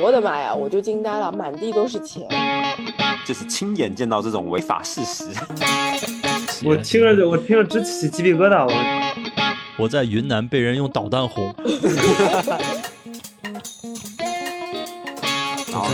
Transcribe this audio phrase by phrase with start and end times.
[0.00, 2.26] 我的妈呀，我就惊呆了，满地都是钱。
[3.26, 5.24] 就是亲眼见到这种违法事实。
[6.64, 8.72] 我听着就我听着直起鸡皮疙瘩，我
[9.84, 11.54] 我在云南被人用导弹轰。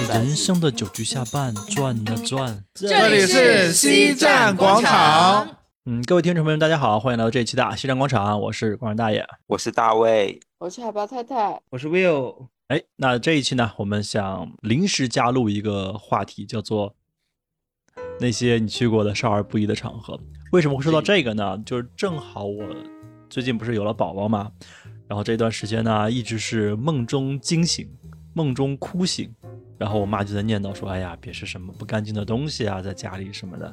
[0.09, 5.49] 在人生的酒局下半转啊转，这里是西站广场。
[5.85, 12.47] 嗯，各位听众朋友们，大家好，欢迎来到这一期的西站广场，我是广场大爷，我是大卫，我是海豹太太，我是 Will。
[12.69, 16.97] 哎，那这一期呢，我们想临时加入一个话题，叫做
[18.19, 20.19] 那些你去过的少儿不宜的场合。
[20.51, 21.57] 为什么会说到这个呢？
[21.65, 22.65] 就是正好我
[23.31, 24.51] 最近不是有了宝宝嘛，
[25.07, 27.89] 然后这段时间呢，一直是梦中惊醒，
[28.35, 29.33] 梦中哭醒，
[29.79, 33.73] 然后我妈就在念叨说：“哎呀，别是什么不干净的东西啊，在家里什么的。”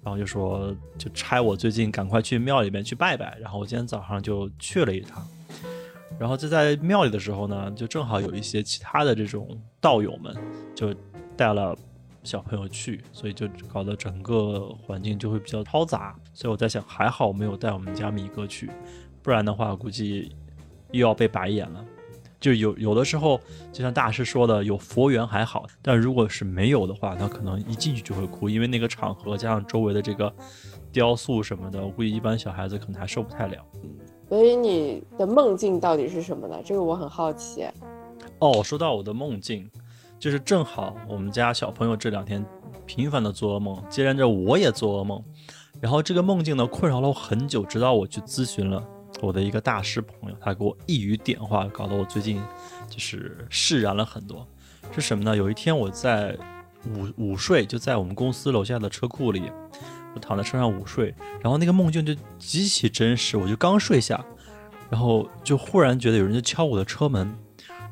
[0.00, 3.36] 然后就说就差我最近赶快去庙里面去拜拜。
[3.40, 5.26] 然后我今天早上就去了一趟。
[6.18, 9.48] 然后就在庙里的时候呢，就正好有一些其他的这种
[9.80, 10.36] 道友们
[10.74, 10.94] 就
[11.36, 11.76] 带了
[12.22, 16.14] 小朋友去，所以就搞得整个环境就会比较嘈杂。
[16.32, 18.70] 所以我在想，还好没有带我们家米哥去，
[19.22, 20.34] 不然的话估计
[20.92, 21.84] 又要被白眼了。
[22.38, 23.40] 就有有的时候，
[23.72, 30.32] 就像大师说的，有佛缘还好，但如果是没有的话，他可能一进去就会哭，因为那个场合加上周围的这个
[30.90, 33.64] 雕塑什么的，我估计一般小孩子可能还受不太了。
[34.32, 36.56] 所以你的梦境到底是什么呢？
[36.64, 37.66] 这个我很好奇。
[38.38, 39.70] 哦，说到我的梦境，
[40.18, 42.42] 就是正好我们家小朋友这两天
[42.86, 45.22] 频繁的做噩梦，接连着我也做噩梦，
[45.82, 48.82] 然后这个梦境呢困扰了我很久，直到我去咨询了。
[49.20, 52.40] 我的一个大师朋友，他给我一语点化，搞得我最近
[52.88, 54.48] 就是释然了很多。
[54.92, 55.36] 是什么呢？
[55.36, 56.34] 有一天我在
[56.86, 59.52] 午午睡，就在我们公司楼下的车库里，
[60.14, 63.36] 我躺在车上午睡，然后那个梦境就极其真实。
[63.36, 64.24] 我就刚睡下，
[64.90, 67.34] 然后就忽然觉得有人在敲我的车门，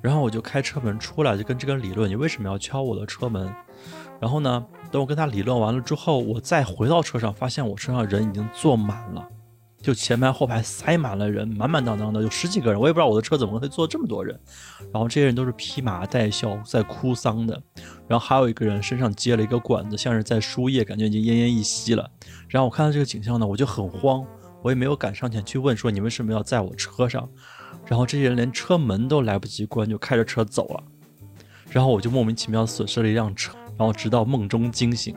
[0.02, 3.52] 然后我就开车门出来，就跟这个理论：你为什么要敲我的车门？
[4.20, 9.26] 然后呢，等我跟他理论完了之后，我再回到车上，发现我车上人已经坐满了。
[9.82, 14.38] 就前排后排塞满了人，满满当当的有十几个人，我也不知道我的车怎么会坐这么多人。
[14.92, 17.60] 然后这些人都是披麻戴孝，在哭丧的。
[18.06, 22.10] 然后还有一个人身上接了一个管子，像是在输液，感觉已经奄奄一息了。
[22.48, 24.22] 然后我看到这个景象呢，我就很慌，
[24.62, 27.26] 我也没有敢上前去问说你为什么要在我车上。
[27.86, 30.84] 然后这些人连车门都来不及关，就开着车走了。
[31.70, 35.16] 然后我就莫名其妙损失了一辆车，然后直到梦中惊醒。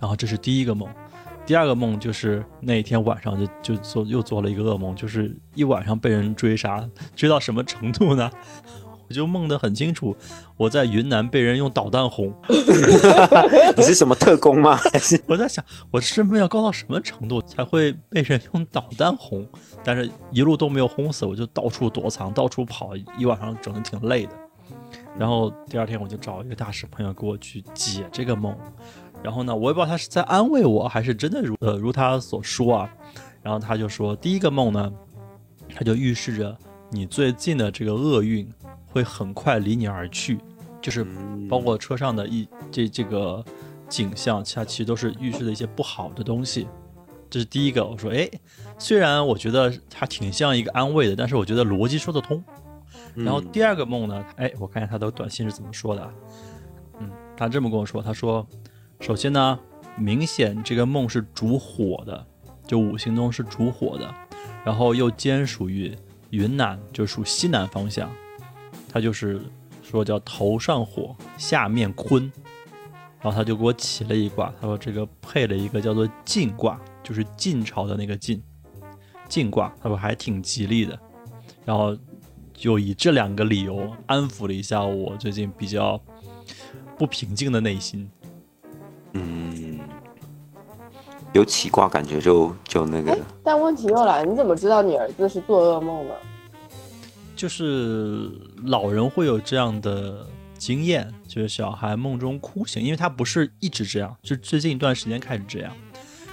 [0.00, 0.88] 然后这是第一个梦。
[1.46, 8.30] 第二个梦就是那一天晚上就就做又做了一个噩梦，就是一晚上被人追杀，追到什么程度呢？
[9.06, 10.16] 我就梦得很清楚，
[10.56, 12.32] 我在云南被人用导弹轰。
[13.76, 14.78] 你是什么特工吗？
[15.28, 19.46] 我在想，我身份要高到什么程度才会被人用导弹轰？
[19.84, 24.32] 但是一路都没有轰死，我就到处躲藏，到处跑，一晚上整的挺累的。
[25.18, 28.56] 然后第二天我就找一个大师朋友给我去解这个梦。
[29.24, 32.94] 然后呢，我也不知道他是在安慰我，还是真的如呃如他所说啊。
[33.42, 34.92] 然后他就说，第一个梦呢，
[35.74, 36.56] 他就预示着
[36.90, 38.46] 你最近的这个厄运
[38.86, 40.38] 会很快离你而去，
[40.80, 41.06] 就是
[41.48, 43.42] 包括车上的一这这个
[43.88, 46.66] 景象，它其实都是预示的一些不好的东西。
[47.30, 48.28] 这是第一个，我说，哎，
[48.78, 52.42] 虽然我觉得他挺像一个安慰的，但是我觉得逻辑说得通。
[53.14, 56.10] 然后第二个梦呢，哎，我看一下他的短信是怎么说的，
[57.00, 58.46] 嗯，他这么跟我说，他说。
[59.04, 59.60] 首先呢，
[59.98, 62.26] 明显这个梦是主火的，
[62.66, 64.14] 就五行中是主火的，
[64.64, 65.94] 然后又兼属于
[66.30, 68.10] 云南，就属西南方向。
[68.88, 69.42] 他就是
[69.82, 72.32] 说叫头上火，下面坤，
[73.20, 78.42] 然后他就给我起了一卦，他说这个配了一个叫做晋卦，就是晋朝的那个晋，
[79.28, 80.98] 晋卦，他说还挺吉利的。
[81.66, 81.94] 然后
[82.54, 86.00] 就以这两个理由安抚了一下我最近比较
[86.96, 88.10] 不平静的内心。
[89.14, 89.80] 嗯，
[91.32, 93.18] 有起卦感觉就就那个。
[93.42, 96.14] 但问题又来，你怎么知道你儿子是做噩梦呢？
[97.34, 98.30] 就是
[98.64, 100.26] 老人会有这样的
[100.56, 105.72] 经验，就是小孩梦中哭醒，因为他不是一直这样，就最近一段时间开始这样。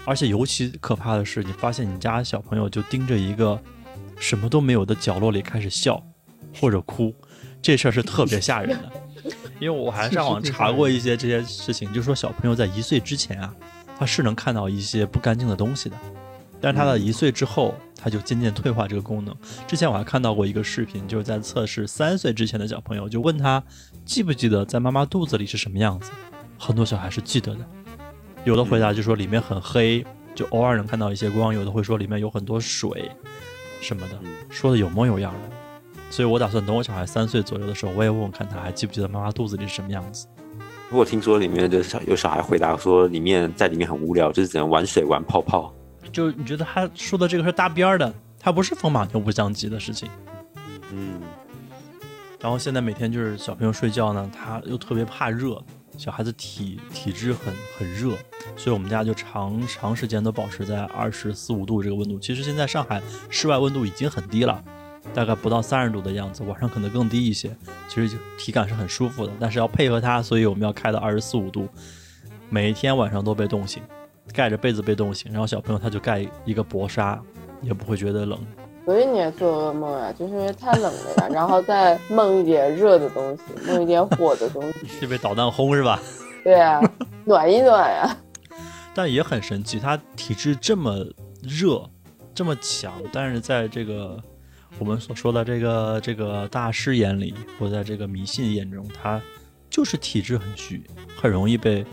[0.06, 3.60] 而且尤其可怕的是，你发现你家小朋友就盯着一个
[4.18, 6.02] 什么都没有的角落里开始笑
[6.60, 7.14] 或者哭，
[7.62, 8.92] 这事儿是特别吓人的。
[9.62, 13.54] 因为我还上网查过一些这些事情，就是说小朋友在一岁之前啊，
[13.96, 15.96] 他是能看到一些不干净的东西的，
[16.60, 19.36] 但是他的一岁之后，他就渐渐退化这个功能。
[19.68, 23.64] 之前我还看到过一个视频，就是在测试三岁之前的小朋友，就问他
[24.04, 26.10] 记不记得在妈妈肚子里是什么样子，
[26.58, 27.60] 很多小孩是记得的，
[28.44, 30.04] 有的回答就说里面很黑，
[30.34, 33.12] 就偶尔能看到一些光；有的会说里面有很多水
[33.80, 34.18] 什么的，
[34.50, 35.61] 说的有模有样的。
[36.12, 40.28] 所以我打算等我小孩三岁左右的时候，我也问问看他还记不记得妈妈肚子里是什么样子。
[40.92, 45.74] 我听说里面的小有小孩回答说，里面在里面很无聊，就是只能玩水玩泡泡。
[46.12, 50.10] 就你觉得他说的这个是搭边儿的，他不是风马牛不相及的事情。
[50.92, 51.22] 嗯，
[52.42, 55.64] 然后现在每天就是小朋友睡觉呢，他又特别怕热，
[55.98, 58.18] 小孩子体体质很很热，
[58.58, 62.20] 所以我们家就长长时间都保持在二十四五度这个温度。
[62.20, 64.62] 其实现在上海室外温度已经很低了，
[65.14, 67.56] 大概不到三十度的样子，晚上可能更低一些。
[67.88, 71.68] 其实就体感是很舒服的，但是要配合它，所以我们要开到二十四五度，
[72.50, 73.84] 每一天晚上都被冻醒，
[74.34, 77.22] 盖着被子被冻醒，然后小朋友他就盖一个薄纱，
[77.62, 78.40] 也不会觉得冷。
[78.84, 86.02] 所以你也做噩梦啊，就是因为太冷了呀，然后再梦一点热的东西，梦一点火的东西，是被导弹轰是吧？
[86.44, 86.82] 对啊，
[87.26, 88.18] 暖一暖呀。
[88.96, 91.06] 但也很神奇，他体质这么
[91.44, 91.88] 热，
[92.34, 94.20] 这么强，但是在这个
[94.82, 99.22] 我们所说的这个这个大师眼里，或在这个迷信眼中，他
[99.70, 100.84] 就是体质很虚，
[101.16, 101.86] 很容易被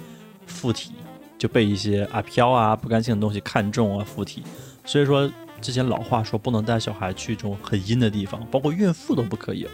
[0.46, 0.92] 附体，
[1.36, 4.42] 就被一些阿飘啊不干净的东西看中啊附体。
[4.86, 5.30] 所以说，
[5.60, 9.70] 之前老话说不能带小孩去这种很阴的地方，包括孕妇都不可以哦。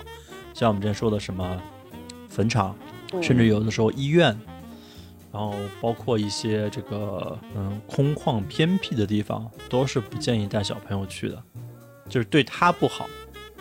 [0.52, 1.62] 像我们之前说的什么
[2.28, 2.76] 坟场，
[3.22, 4.36] 甚至有的时候医院。
[5.30, 11.42] 然后包括一些这个嗯空旷偏僻的地方，都是不建议带小朋友去的，
[12.08, 13.08] 就是对他不好。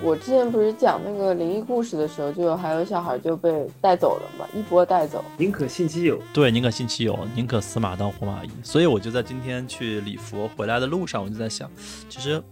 [0.02, 5.24] 我之前不是讲那个灵异故事的时候，就有还有小孩就被带走了嘛，一波带走。
[5.38, 8.50] 宁可信其有，对，宁可信其有，宁可死马当活马医。
[8.64, 11.72] 所以我就在今天去礼佛回来的路上，我就在想，
[12.10, 12.44] 其实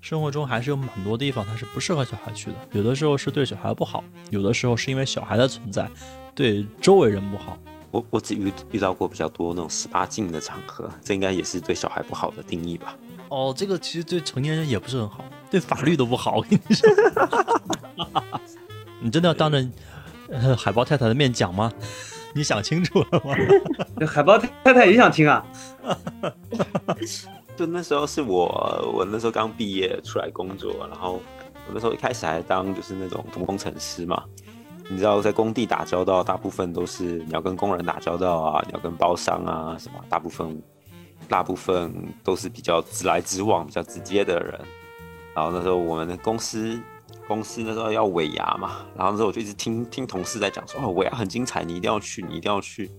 [0.00, 2.56] 生活中还是有蛮多地方它是不适合小孩去的。
[2.72, 5.86] 有的时候是对小孩不好，有的时候是因为小孩的存在
[6.34, 7.58] 对周围人不好。
[7.90, 12.96] 我我只遇遇到过比较多那种十八禁的场合，这应该也是对小孩不好的定义吧？
[13.28, 16.36] 哦，这个其实对成年人也不是很好，对法律都不好。
[16.36, 16.88] 我跟你说，
[19.00, 19.66] 你真的要当着
[20.30, 21.72] 呃海豹太太的面讲吗？
[22.34, 23.34] 你想清楚了吗？
[23.98, 25.44] 这海豹太太也想听啊。
[27.56, 31.14] 就那时候是我，我那时候刚毕业出来工作，然后
[31.66, 34.22] 我那时候一开始还当就是那种土木工程师嘛。
[34.88, 40.62] 你知道，在工地打交道，大部分都是你要跟工人打交道啊，你要跟包商啊什么，大部分
[41.28, 41.92] 大部分
[42.24, 44.60] 都是比较直来直往、比较直接的人。
[45.34, 46.80] 然后那时候我们的公司
[47.28, 52.90] 公司那时候要尾牙嘛，然后那时候我就一直听听同事在讲说，哦，尾牙很精彩，你一定要去，你一定要去。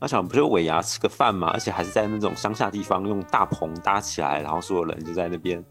[0.00, 5.64] 我想不就尾牙吃个饭嘛，而且还是在那种乡下地方，用大棚搭起来，然后所有人就在那边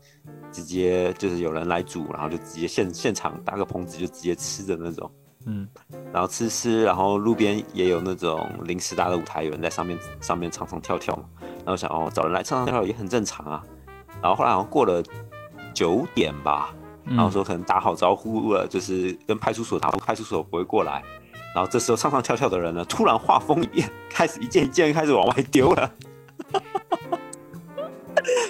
[0.53, 5.11] 直接就是有人来煮，然后就直接现现场搭个棚子就直接吃的那种。
[5.45, 5.67] 嗯，
[6.13, 11.23] 然后吃吃，然后路边也有那种临时搭的舞台，有人在上面上面唱唱跳跳嘛。
[11.65, 13.63] 然后想哦，找人来唱唱跳跳也很正常啊。
[14.21, 15.01] 然后后来好像过了
[15.73, 16.73] 九点吧，
[17.05, 21.03] 然后说可能打好招呼了，就是跟派出所打，派出所不会过来。
[21.53, 25.91] 然后这时候唱唱跳跳的人呢，突然画风一变，开始一件一件开始往外丢了。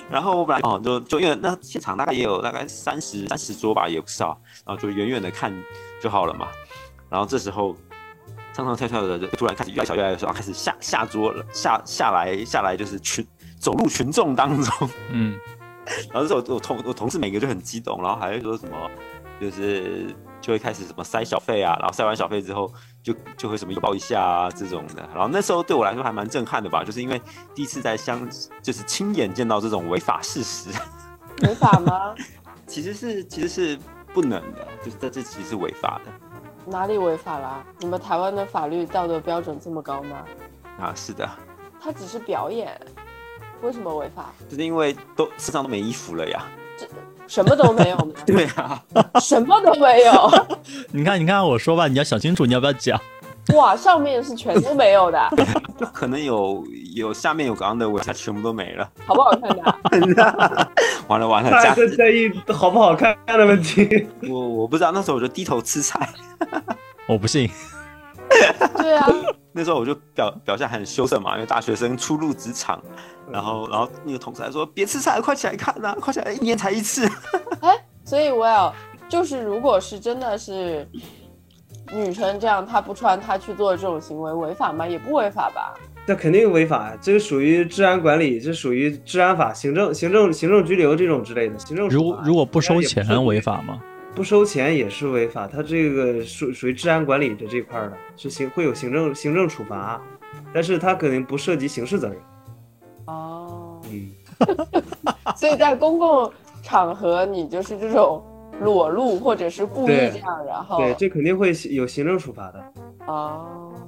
[0.09, 5.53] 然后我本来哦，就就因为那现场大概也有大概三十三十桌吧，也不少，然后就远远的看
[6.01, 6.47] 就好了嘛。
[7.09, 7.75] 然后这时候，
[8.53, 13.25] 唱唱跳跳的就突然开始越来越小，越来越小，开始下下桌了，下下来下来就是群
[13.59, 15.39] 走入群众当中， 嗯，
[16.11, 18.89] 然后这时候我同我同事每个就很激动，然后还会说什么，
[19.39, 22.71] 就是就会开始什么塞小费啊，然后塞完小费之后
[23.01, 27.21] 就就会什么拥抱一下啊这种的，然后那时候对我来说还蛮震撼的吧，就是因为
[27.55, 28.27] 第一次在相
[28.61, 30.69] 就是亲眼见到这种违法事实，
[31.43, 32.13] 违法吗？
[32.67, 33.79] 其实是其实是
[34.13, 36.11] 不能的，就是这这其实是违法的。
[36.65, 37.63] 哪里违法啦？
[37.79, 40.23] 你们台湾的法律道德标准这么高吗？
[40.79, 41.29] 啊，是的，
[41.81, 42.79] 他只是表演，
[43.61, 44.31] 为什么违法？
[44.49, 46.43] 就是因为都身上都没衣服了呀。
[46.77, 46.87] 这
[47.27, 48.13] 什么都没有吗？
[48.25, 48.83] 对啊，
[49.21, 50.47] 什么都没有。
[50.91, 52.99] 你看，你看，我说吧，你要想清楚，你要不要讲？
[53.55, 55.29] 哇，上面是全都没有的，
[55.77, 56.63] 就可能有
[56.95, 60.67] 有下面有刚刚的尾，它全部都没了，好不好看的？
[61.07, 64.07] 完了完了，他还在在意好不好看的问题。
[64.29, 66.09] 我我不知道，那时候我就低头吃菜。
[67.07, 67.49] 我不信。
[68.77, 69.07] 对啊，
[69.51, 72.81] 那时候我就表表现很羞涩嘛，因为大学生初入职场，
[73.29, 77.05] 然后然后那个同事还说别吃菜，快起来看呐，快起来，一年才一次。
[77.59, 78.73] 哎，所以我要
[79.09, 80.87] 就是，如果是真的是
[81.93, 84.87] 女生这样，她不穿，她去做这种行为，违法吗？
[84.87, 85.73] 也不违法吧？
[86.07, 91.59] 那肯定违法，这个属于治安管理，这属于治安法、行政、行政、行政拘留这种之类的。
[91.59, 93.81] 行政如果如果不收钱违法吗？
[94.13, 100.01] 不收钱也是违法，它这个属属于治安管理的这块的，是行会有行政行政处罚，
[100.53, 102.17] 但是它肯定不涉及刑事责任。
[103.05, 104.09] 哦，嗯，
[105.37, 106.29] 所以在公共
[106.61, 108.21] 场合，你就是这种
[108.61, 112.73] 裸露或者是故意这样，然后对，这肯定会有行政处罚的。
[113.07, 113.81] 哦，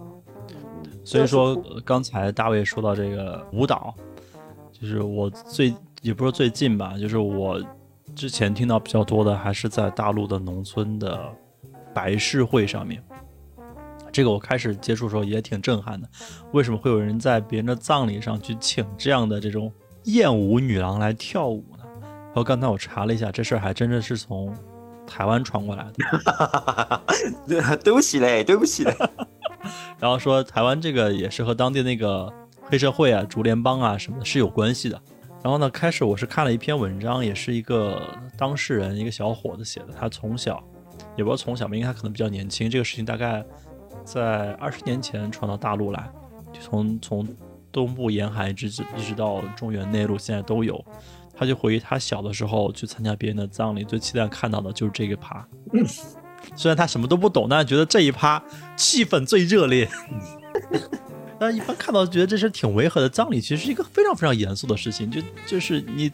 [1.03, 3.94] 所以说刚才大卫说到这个舞蹈，
[4.72, 7.62] 就是我最也不是最近吧，就是我
[8.15, 11.20] 之前听到比较多的还是在大陆的农村的
[11.94, 13.01] 白事会上面。
[14.12, 16.08] 这个我开始接触的时候也挺震撼的，
[16.51, 19.72] 为什么会有人在别人的葬礼上去请这样的这种
[20.03, 21.82] 艳舞女郎来跳舞呢？
[22.33, 24.51] 然后刚才我查了一下，这事儿还真的是从
[25.05, 27.01] 台湾传过来的。
[27.83, 28.95] 对不起嘞，对不起嘞。
[29.99, 32.27] 然后说台湾这个也是和当地那个
[32.63, 34.99] 黑社会啊、竹联帮啊什么的是有关系的。
[35.43, 38.01] 然后呢，开始我是看了一篇文章，也是一个
[38.35, 39.87] 当事人，一个小伙子写的。
[39.99, 40.63] 他从小，
[41.15, 42.67] 也不知道从小吧，因为他可能比较年轻。
[42.69, 43.45] 这个事情大概
[44.03, 46.09] 在二十年前传到大陆来，
[46.51, 47.27] 就从从
[47.71, 50.83] 东部沿海一直一直到中原内陆，现在都有。
[51.35, 55.45] 他就回忆他小的时候去参加别人的葬礼，最期待看到的就是这个趴。
[56.55, 58.43] 虽然他什么都不懂，但是觉得这一趴
[58.75, 59.89] 气氛最热烈。
[61.39, 66.09] 但是一般看到觉得这是挺违和的，葬礼其实是一个非常非常严肃的事情，就就是你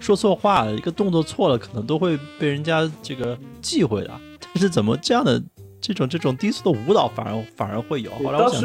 [0.00, 4.20] 说错话，一个动作错了，可能都会被人家这个忌讳的。
[4.40, 5.40] 但是怎么这样的
[5.80, 8.10] 这种这种低俗的舞蹈反而反而会有？
[8.12, 8.62] 后来我想，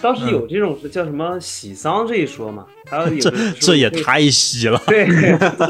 [0.00, 4.80] 当时有这种叫什么喜丧这一说嘛，还有有这这也太喜了。
[4.86, 5.06] 对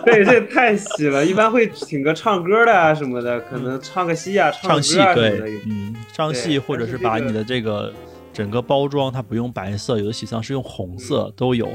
[0.05, 1.25] 对，这太喜了。
[1.25, 7.93] 一般会请个唱歌的啊什么的，可能唱个戏啊，唱戏对，嗯，唱戏或者是把你的这个
[8.33, 11.69] 整个包装，它不用白色，有的喜丧是用红色都有。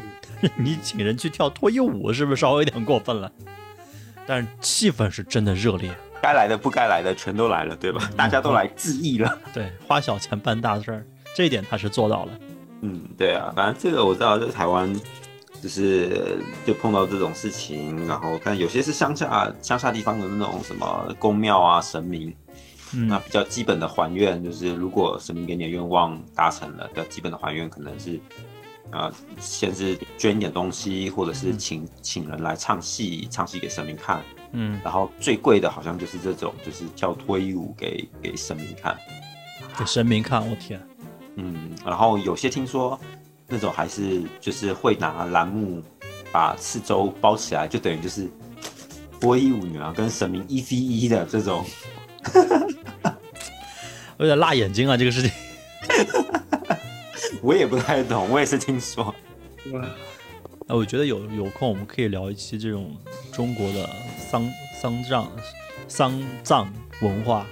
[0.58, 3.32] 你请人去跳脱衣舞，是不是稍微有点过分了？
[4.28, 5.90] 但是气氛是真的热烈，
[6.22, 8.10] 该来的不该来的全都来了，对吧？
[8.18, 9.38] 大家都来致意了。
[9.54, 12.32] 对，花小钱办大事儿，这一点他是做到了。
[12.82, 14.92] 嗯，对啊，反正这个我知道，在台湾
[15.62, 22.34] 就是就碰到这种事情，然后但有些是乡下乡下地方的那种什么宫庙啊神明，
[22.94, 23.08] 嗯。
[23.08, 28.20] 那比较基本的还愿，就是如果神明给你的愿望达成了，比较基本的还愿可能是，
[28.92, 38.96] 呃，先是捐一点东西，或者是请、请人来唱戏，唱戏给神明看，嗯，然后最贵的好像就是这种，就是跳脱衣舞给给神明看，
[39.78, 40.80] 给神明看，我天，
[41.36, 43.00] 嗯，然后有些听说
[43.48, 45.82] 那种还是就是会拿栏目
[46.32, 48.30] 把四周包起来，就等于就是
[49.20, 51.66] 波一舞女郎跟神明一 v 一的这种。
[54.18, 55.32] 有点辣眼睛啊，这个事情。
[57.44, 59.14] 我也不太懂，我也是听说。
[59.74, 59.86] 哇，
[60.68, 62.96] 哎，我觉得有有空我们可以聊一期这种
[63.34, 64.50] 中国的丧
[64.82, 65.28] 丧葬
[65.88, 67.46] 丧葬文化。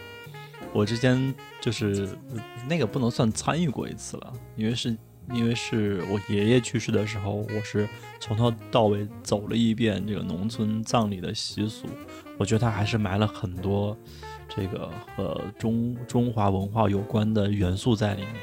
[0.72, 4.98] 我之前就是呃那个不能算参与过一次了，因为是
[5.32, 7.88] 因为是我爷爷去世的时候，我是
[8.20, 11.88] 从头到尾走了一遍这个农村葬礼的习俗。
[12.38, 13.96] 我觉得他还是埋了很多
[14.50, 18.34] 这个和中中华文化有关的元素在里面，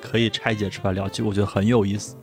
[0.00, 2.16] 可以拆解出来聊起，我觉得很有意思。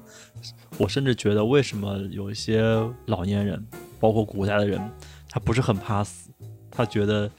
[0.77, 2.63] 我甚至觉得，为什么有一些
[3.05, 3.65] 老年人，
[3.99, 4.81] 包括古代的人，
[5.29, 6.31] 他不是很怕死，
[6.69, 7.31] 他觉得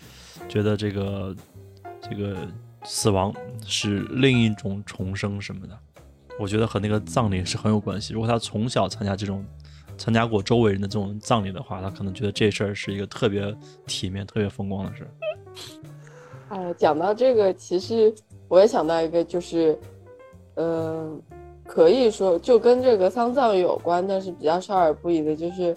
[0.49, 1.37] 觉得这个
[2.01, 2.49] 这个
[2.87, 3.35] 死亡
[3.67, 5.79] 是另一种重生什么的。
[6.39, 8.13] 我觉得和那个葬礼是很有关系。
[8.13, 9.45] 如果他从小参加这种
[9.99, 13.55] 参加过周围人的这种葬礼的话，他可能觉得这事儿是一个特别
[13.87, 15.11] 体面、特别风光的事儿。
[16.51, 18.15] 哎，讲到这个，其实
[18.49, 19.79] 我也想到一个，就是，
[20.57, 21.21] 嗯、
[21.67, 25.75] 可以说就跟这个丧葬有关，但是比较少儿不宜的，就是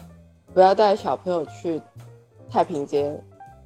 [0.53, 1.81] 不要带小朋友去
[2.49, 3.17] 太平间，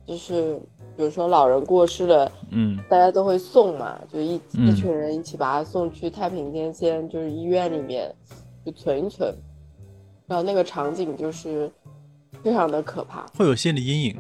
[0.06, 0.62] 就是
[0.96, 8.14] 比如说老人过世了，嗯大家都会送嘛，就一、嗯一群人一起把他送去太平间，先就是医院里面
[8.66, 9.34] 就存一存，
[10.28, 11.70] 然后那个场景就是
[12.44, 13.26] 非常的可怕。
[13.38, 14.18] 会有心理阴影。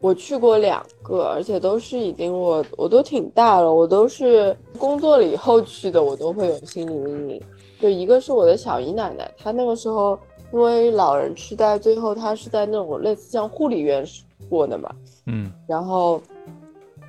[0.00, 7.42] 我去过两个，而且都是已经我我都挺大了，我都是工作了以后去的，我都会有心理阴影。
[7.80, 10.18] 就一个是我的小姨奶奶，她那个时候
[10.52, 14.04] 因为老人痴呆，最后她是在那种类似像护理院
[14.48, 14.92] 过的嘛，
[15.26, 15.52] 嗯。
[15.66, 16.22] 然后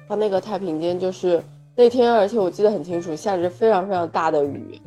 [0.08, 1.42] 他那个太平间就是
[1.76, 4.82] 那天，而且我记得很清楚，下着非常非常大的雨，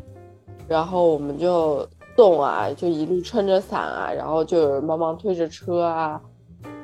[0.68, 6.21] 然后我们就送啊，就一路撑着伞啊，然后就有人帮忙推着车啊，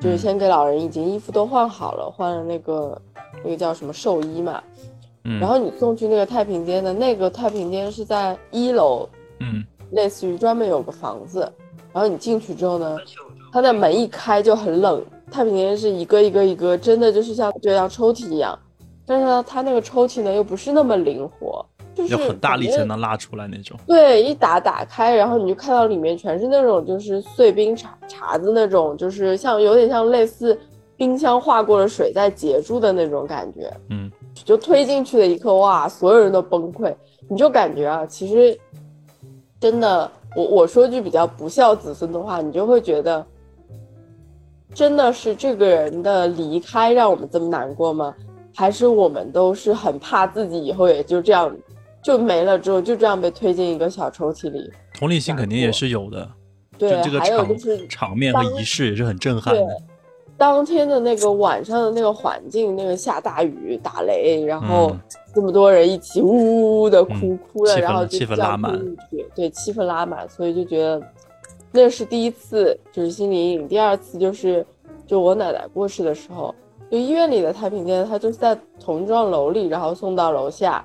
[0.01, 3.01] 就是先给老人已经衣服都换好了，换了那个
[3.45, 4.63] 那个叫什么寿衣嘛，
[5.25, 9.09] 嗯，然后你送去那个太平间的那个太平间是在一楼，
[9.41, 9.65] 嗯。
[9.93, 11.41] 类似于专门有个房子，
[11.93, 12.97] 然后你进去之后呢，
[13.53, 15.05] 它的门一开就很冷。
[15.33, 18.57] 太平间是一个一个一个，真的就是像就像抽屉一样，
[19.07, 23.79] 但是呢，它那个抽屉呢又不是那么灵活，就是要很大力才能拉出来那种。
[23.87, 30.59] 对，一打打开，然后你就看到里面全是那种就是碎冰碴碴子那种，就是像有点像类似
[30.97, 33.73] 冰箱化过了水再结住的那种感觉。
[33.89, 34.11] 嗯，
[34.45, 36.95] 就推进去的一刻，哇，所有人都崩溃。
[37.29, 38.59] 你就感觉啊，其实
[39.59, 43.25] 真的，我我说句比较不孝子孙的话，你就会觉得，
[44.75, 48.15] 真的是这个人的离开让我们这么难过吗？
[48.55, 51.51] 还是我们都是很怕自己以后也就这样
[52.05, 54.71] 就没了之后就这样被推进一个小抽屉里？
[54.95, 56.29] 同理心肯定也是有的。
[56.77, 59.77] 对，就这个还有就是场面和仪式也是很震撼对的。，
[60.37, 65.01] 当天的那个晚上的那个环境，那个下大雨、打雷，然后嗯
[65.35, 68.79] 这么多人一起呜呜呜的哭，嗯哭了，然后就气氛拉满
[69.35, 71.01] 对，气氛拉满，所以就觉得
[71.73, 73.67] 那是第一次，就是心理阴影。
[73.67, 74.65] 第二次就是，
[75.07, 76.55] 就我奶奶过世的时候，
[76.91, 80.85] 就医院里的太平间，它就是在同幢楼里，然后送到楼下，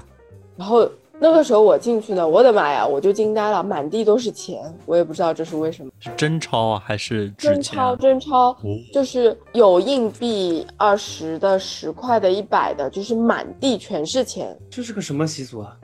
[0.56, 0.90] 然后
[1.20, 5.92] 那个时候我进去呢，我的妈呀，我就惊呆了，满地都是钱，我也不知道这是为什么。
[6.00, 7.62] 是真钞啊，还是纸真？
[7.62, 8.58] 钞真钞，哦
[8.94, 14.58] 就是有硬币二十的、十块的、一百的，就是满地全是钱。
[14.70, 15.76] 这是个什么习俗啊？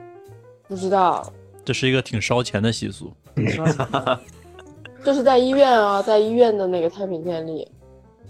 [0.66, 1.30] 不知道，
[1.64, 3.12] 这是一个挺烧钱的习俗。
[5.04, 7.68] 就是在医院啊，在医院的那个太平间里，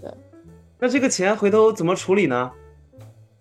[0.01, 0.11] 对
[0.77, 2.51] 那这个钱回头怎么处理呢？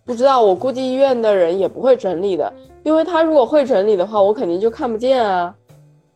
[0.05, 0.41] 不知道。
[0.41, 2.53] 我估计医院的人也不会整理的，
[2.85, 5.53] 因为他如果会整理的话，我肯定就看不见啊。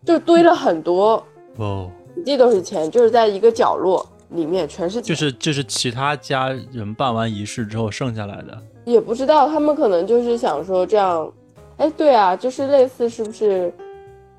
[0.04, 1.22] 就堆了很多，
[1.56, 5.02] 哦，满地都是钱，就是在一个角落里面全是钱。
[5.02, 8.56] 就是就是其他家人办完仪式之后剩下来的。
[8.84, 11.30] 也不知道，他们可能就是想说这样，
[11.78, 13.72] 哎，对啊，就是类似是不是？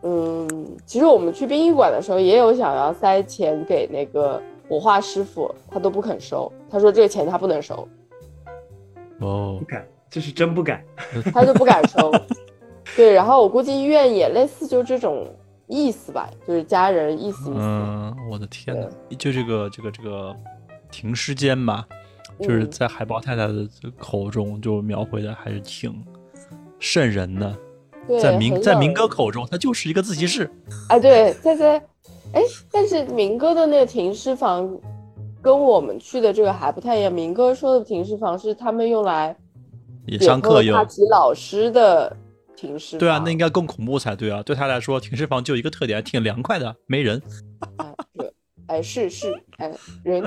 [0.01, 7.87] 嗯，其实我们去殡仪馆的时候也有想要塞钱给那个火化师傅，他都不肯收，他说这个钱他不能收，
[9.19, 10.83] 哦不，敢，这是真不敢。
[11.33, 12.11] 他就不敢收。
[12.95, 15.27] 对， 然后我估计医院也类似就这种
[15.67, 17.59] 意思吧，就是家人意思意思。
[17.59, 18.87] 嗯，我的天呐，
[19.17, 20.35] 就这个这个这个
[20.89, 21.85] 停尸间吧，
[22.39, 25.93] 就是嗯在海豹太太的口中就描绘的还是挺
[26.79, 27.51] 瘆人的。
[27.51, 27.68] 对，
[28.17, 30.49] 在明在明哥口中，它就是一个自习室。
[30.87, 31.77] 啊，对，在在，
[32.33, 32.41] 哎，
[32.71, 34.79] 但是明哥的那个停尸房
[35.41, 37.11] 跟我们去的这个还不太一样。
[37.11, 39.35] 明哥说的停尸房是他们用来
[40.05, 40.89] 也上课用破帕。
[40.89, 42.15] 奇老师的
[42.55, 42.99] 停尸房。
[42.99, 44.41] 对啊，那应该更恐怖才对啊！
[44.43, 47.21] 对他来说，停尸房就一个特点，挺凉快的，没人。
[47.77, 48.33] 哎，对，
[48.67, 49.71] 哎，是是，哎，
[50.03, 50.23] 人，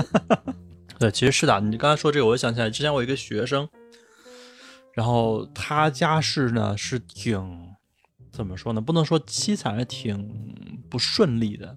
[0.98, 1.60] 对，其实是的。
[1.60, 3.68] 你刚才说这个，我就想起来，之前我一个学生，
[4.92, 7.71] 然后他家世呢是挺
[8.32, 8.80] 怎么说呢？
[8.80, 11.76] 不能说凄惨，还挺不顺利的。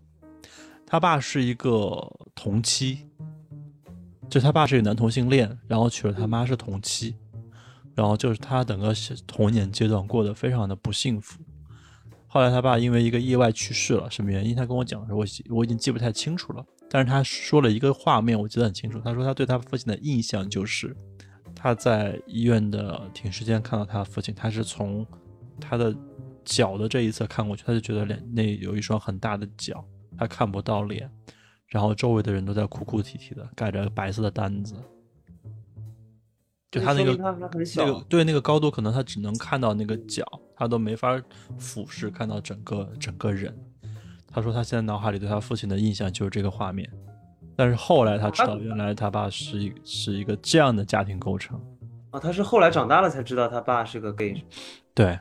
[0.88, 3.10] 他爸是一个同妻，
[4.30, 7.16] 就他爸是一个男同性恋，然后娶了他妈是同妻，
[7.94, 8.94] 然后就是他整个
[9.28, 11.42] 童年阶段过得非常的不幸福。
[12.28, 14.56] 后来他爸因为一个意外去世了，什么原因？
[14.56, 16.66] 他跟我讲的时候，我我已经记不太清楚了。
[16.90, 19.00] 但是他说了一个画面，我记得很清楚。
[19.00, 20.96] 他说他对他父亲的印象就是
[21.56, 25.06] 他在医院的停尸间看到他父亲，他是从
[25.60, 25.96] 他的
[26.46, 29.84] 脚的这一侧看过去，他就觉得脸那有一双很大的脚，
[30.18, 31.12] 他看不到脸，
[31.68, 34.76] 然后周围的人都在哭哭啼啼的，盖着白色的单子。
[36.72, 37.16] 就他那个
[37.76, 41.22] 那个对那个高度，可能他只能看到那个脚，他都没法
[41.58, 43.58] 俯视看到整个整个人。
[44.28, 46.92] 他说他现在脑海里对他父亲的印象就是这个画面，
[47.56, 51.58] 但是后来他知道，原来他爸是一是一个这样的家庭构成。
[52.12, 54.44] 啊，他是后来长大了才知道他爸是个 gay。
[54.94, 55.18] 对，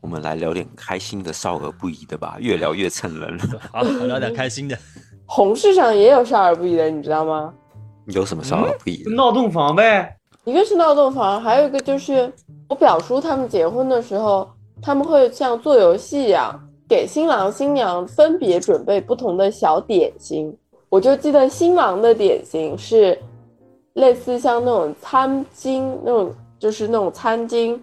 [0.00, 3.44] 我们来聊点开心的、少儿不宜的吧，越聊越蹭人了。
[3.72, 4.78] 好，聊点开心的。
[5.24, 7.52] 红市上也有少儿不宜的，你知道吗？
[8.06, 9.10] 有什么少儿不宜的？
[9.10, 12.32] 闹洞房呗，一个是闹洞房，还有一个就是
[12.68, 14.48] 我表叔他们结婚的时候，
[14.80, 16.54] 他们会像做游戏一样，
[16.88, 20.56] 给新郎新娘分别准备不同的小点心。
[20.88, 23.18] 我就记得新郎的点心是
[23.94, 27.76] 类似像那种餐巾那种，就是那种餐巾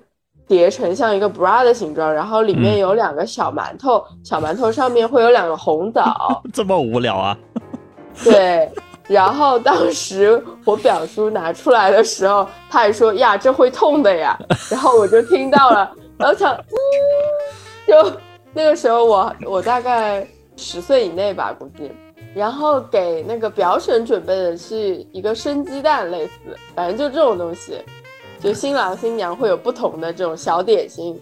[0.47, 6.41] 叠成像一个 bra 的形状，然后里面嗯有两个小馒头，小馒头上面会有两个红枣。
[6.53, 7.37] 这么无聊啊？
[8.23, 8.69] 对，
[9.07, 14.37] 然后当时我表叔拿出来的时候，他还说呀，这会痛的呀。
[14.69, 16.63] 然后我就听到了，然后想，嗯，
[17.87, 18.11] 就
[18.53, 20.27] 那个时候我我大概
[20.57, 21.91] 十岁以内吧，估计。
[22.35, 27.77] 然后给那个表婶准备的是一个生鸡蛋，类似，反正就这种东西，
[28.43, 31.17] 就新郎新娘会有不同的这种小点心。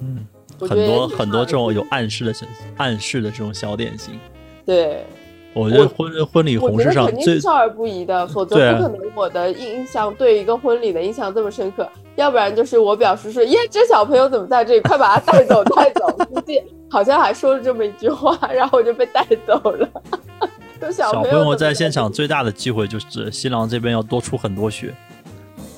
[0.00, 0.26] 嗯，
[0.58, 2.44] 我很多很多这种有暗示的小
[2.78, 4.18] 暗示的这种小点心。
[4.66, 5.06] 对，
[5.54, 11.88] 我觉得婚婚礼我红事上肯定最是少儿不宜的，否则不可能我的印象对一个婚礼的印象这么深刻。
[12.16, 14.80] 要不然就是我表示说，耶，这小朋友怎么在这里？
[14.80, 16.08] 快把他带走，带走！
[16.26, 19.88] 估计好像还说了这么一句话，然后我就被带走了。
[20.80, 24.92] 就小小朋朋友在现场最大的机会就是新郎这边要多出很多血，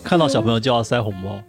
[0.04, 1.42] 看到小朋友就要塞红包。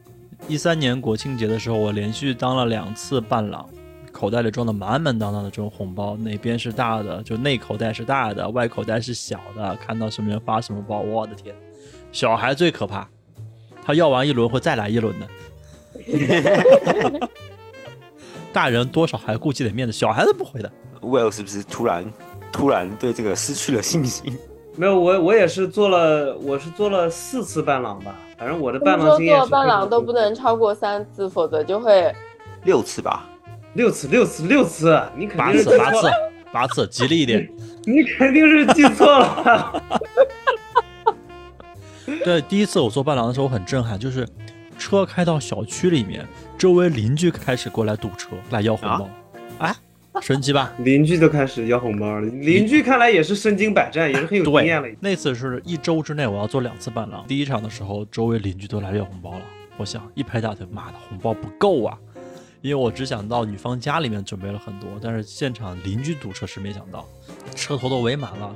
[0.47, 3.67] 一三年国庆节的时候，我连续当了两次伴郎，
[4.13, 11.53] 口袋里装的满满当当的这种红包，哪边是大的，就内口袋是大的，外口袋是小的，看到什么人发什么包，我的天，
[12.13, 13.07] 小孩最可怕，
[13.83, 15.27] 他要完一轮会再来一轮的。
[18.53, 20.71] 大人多少还顾忌点面子，小孩子不会的。
[21.01, 22.05] Will 是不是突然
[22.53, 24.37] 突然对这个失去了信心？
[24.77, 32.13] 没有，我我也是做了，我是做了四次伴郎吧，反正我的伴郎经验做伴郎都不能超过三次，否则就会
[32.63, 33.29] 六次吧，
[33.73, 36.15] 六次六次六次，你肯定是次八次记错了，
[36.51, 37.49] 八次，吉利一点。
[37.87, 39.83] 你肯定是记错了。
[42.23, 44.27] 对，第一次我做伴郎的时候我很震撼，就是
[44.77, 49.09] 车开到小区里面，周围邻居开始过来堵车来要红包，
[49.59, 49.75] 哎，
[50.21, 50.73] 神奇吧？
[50.79, 59.41] 邻居都开始要红包了，邻居看来也是身经百战，也是很有经验了那次是一周之内我要做两次伴郎，第一场的时候周围邻居都来要红包了，
[59.77, 61.97] 我想一拍大腿，妈的，红包不够啊！
[62.61, 67.05] 因为我只想到女方家里面准备了很多，但是现场邻居堵车是没想到，
[67.53, 68.55] 车头都围满了，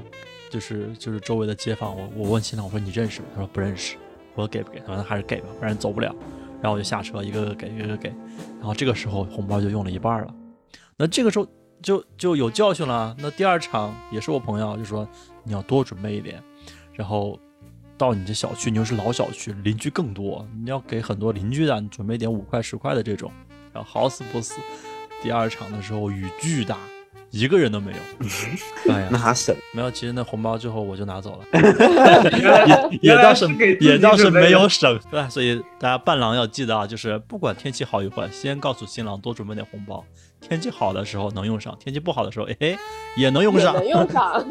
[0.50, 3.28] 就是就是周围的街坊，我我问新郎我说你认识吗？
[3.36, 3.98] 他说不认识，
[4.34, 4.80] 我说给不给？
[4.80, 6.16] 他说那还是给吧，不然走不了。
[6.62, 8.10] 然后我就下车一个个给一个个给，
[8.58, 10.34] 然后这个时候红包就用了一半了，
[11.00, 11.48] 那这个时候
[11.82, 13.16] 就就有教训了。
[13.18, 15.08] 那第二场也是我朋友就说
[15.46, 16.44] 你要多准备一点，
[16.94, 17.40] 然后
[17.98, 23.32] 到你这小区，你又是老小区，邻居更多，你要给很多邻居的，你准备点五块十块的这种，
[23.74, 24.56] 然后好死不死，
[25.24, 26.78] 第二场的时候雨巨大，
[27.30, 27.98] 一个人都没有。
[28.94, 31.46] 哎呀那，还省没有，其实那红包最后我就拿走了，
[33.00, 33.48] 也 也倒是
[33.80, 35.30] 也倒是没有省，对吧？
[35.30, 40.04] 所以大家伴郎要记得啊，就是不管天气好与坏，先告诉新郎多准备点红包。
[40.42, 42.78] 天气好的时候能用上，天气不好的时候，哎，
[43.18, 43.74] 也能用上。
[43.74, 44.44] 能用上。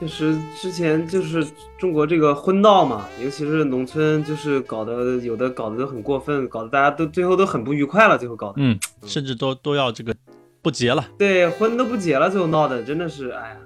[0.00, 8.54] 就是之前就是中国这个婚闹嘛，尤其是农村，就是搞得有的搞得都很过分，搞得大家都最后都很不愉快了，最后搞得。
[8.56, 10.16] 嗯，甚至都都要这个
[10.62, 11.06] 不结了。
[11.18, 13.56] 对，婚都不结了，最后闹的真的是，哎呀，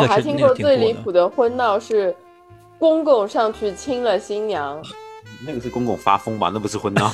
[0.00, 2.14] 我还听过最离谱的婚闹是，
[2.78, 4.80] 公公上去亲了新娘，
[5.44, 6.52] 那个是公公发疯吧？
[6.54, 7.10] 那不是婚闹。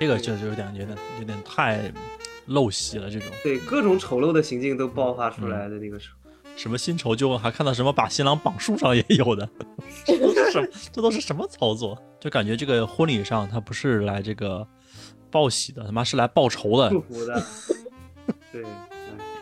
[0.00, 1.92] 这个确实有点有点有点太
[2.48, 6.30] 陋习了，这种对，各种丑陋的行径都爆发出来的那个时候。
[6.56, 9.46] 什么新仇旧恨，还看到什么把新郎绑树上也有的，
[10.06, 10.68] 这都是什么？
[10.90, 11.96] 这都是什么操作？
[12.18, 14.66] 就感觉这个婚礼上他不是来这个
[15.30, 16.88] 报喜的，他妈是来报仇的。
[16.88, 17.42] 祝福的，
[18.50, 18.68] 对， 哎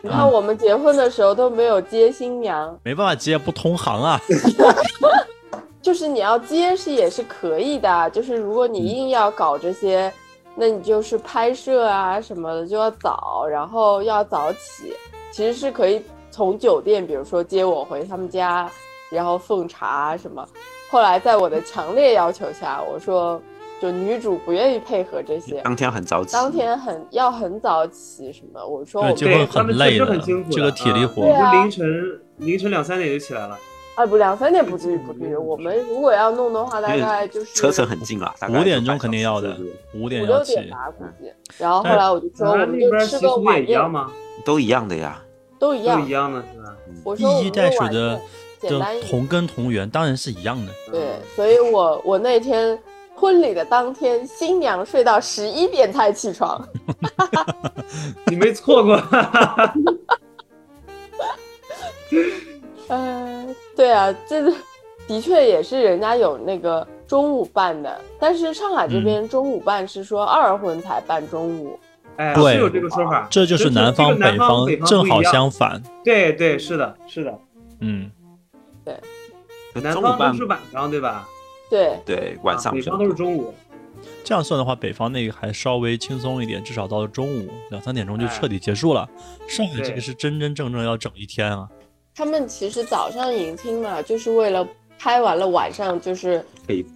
[0.01, 4.19] 你看我们结婚的时候都没有接新娘，没办法接，不通行啊。
[5.81, 10.13] 就是你要接是也是可以的，就是如果你硬要搞这些，
[10.55, 14.93] 那你就是拍摄啊什么的就要早，然后要早起，
[15.31, 18.69] 其实是可以从酒店，比如说接我回他们家，
[19.09, 20.45] 然后奉茶啊什么。
[20.89, 23.41] 后来在我的强烈要求下，我说
[23.79, 33.57] 就女主不愿意配合这些，当天很早起，当天很要很早起什么，我说我们确实很累的很辛苦，这个体力活啊对啊凌晨凌晨两三点就起来了。
[33.99, 39.57] 啊不两三点不至于不至于，我们如果要弄的话，大概就是车程很近了，大概五点钟肯定要的
[39.93, 40.53] 五五点要起。
[40.53, 41.29] 六点吧估计。
[41.57, 44.09] 然后后来我就说，我们就吃个晚宴，一样吗？
[44.45, 45.21] 都一样的呀。
[45.59, 46.11] 都都一样一。
[46.11, 46.73] 样的是吧？
[47.03, 48.21] 我说一衣带水的宴
[48.61, 50.71] 简单同根同源，当然是一样的。
[50.89, 52.79] 对，所以我我那天
[53.13, 56.65] 婚礼的当天，新娘睡到十一点才起床。
[58.27, 58.97] 你没错过。
[62.89, 64.53] 呃，对啊，这个
[65.07, 71.79] 的确也是人家有那个中午办的，但是上海这边中午办是说二婚才办中午。
[72.17, 75.81] 哎，对是有这个说法，这就是南方这个南方北正好相反。
[76.03, 77.39] 对对，是的，是的，
[77.79, 78.11] 嗯，
[78.83, 78.99] 对
[79.81, 81.29] 南方都是晚上，对吧？
[81.69, 83.53] 对，对晚上北方都是中午。
[84.23, 89.07] 这样算的话，北方那个还稍微轻松一点，至少到了中午两三点钟就哎彻底结束了。
[89.47, 91.69] 上海这个是真真正正要整一天啊。
[92.19, 96.45] 他们其实早上迎亲嘛，就是为了拍完了晚上就是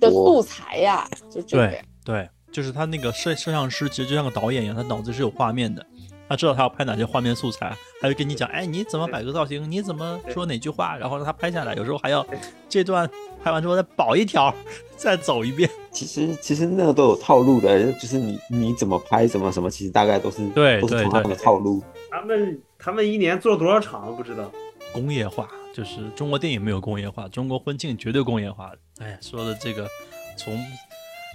[0.01, 0.41] 的素。
[0.41, 1.81] 材呀，就这个对。
[2.03, 5.85] 对，就是他那个摄摄像师，其实就像个导演一样，他脑子是有画面的，
[6.27, 11.73] 他知道他要拍哪些画面素材，他就跟你讲，哎，你怎么摆个造型，你怎么说哪句话，然后让他拍下来。
[11.75, 12.27] 有时候还要
[12.67, 13.09] 这段
[13.41, 14.53] 拍完之后再保一条，
[14.97, 15.69] 再走一遍。
[15.89, 21.81] 其实其实那个都有套路的，就是你你怎么拍怎么什么，其实大概都是对对都是同样的套路。
[22.11, 24.51] 他们他们一年做了多少场不知道。
[24.93, 28.71] 工业化，就是中国电影没有工业化，中国婚庆绝对工业化。
[28.99, 29.89] 哎呀，说的这个
[30.37, 30.63] 从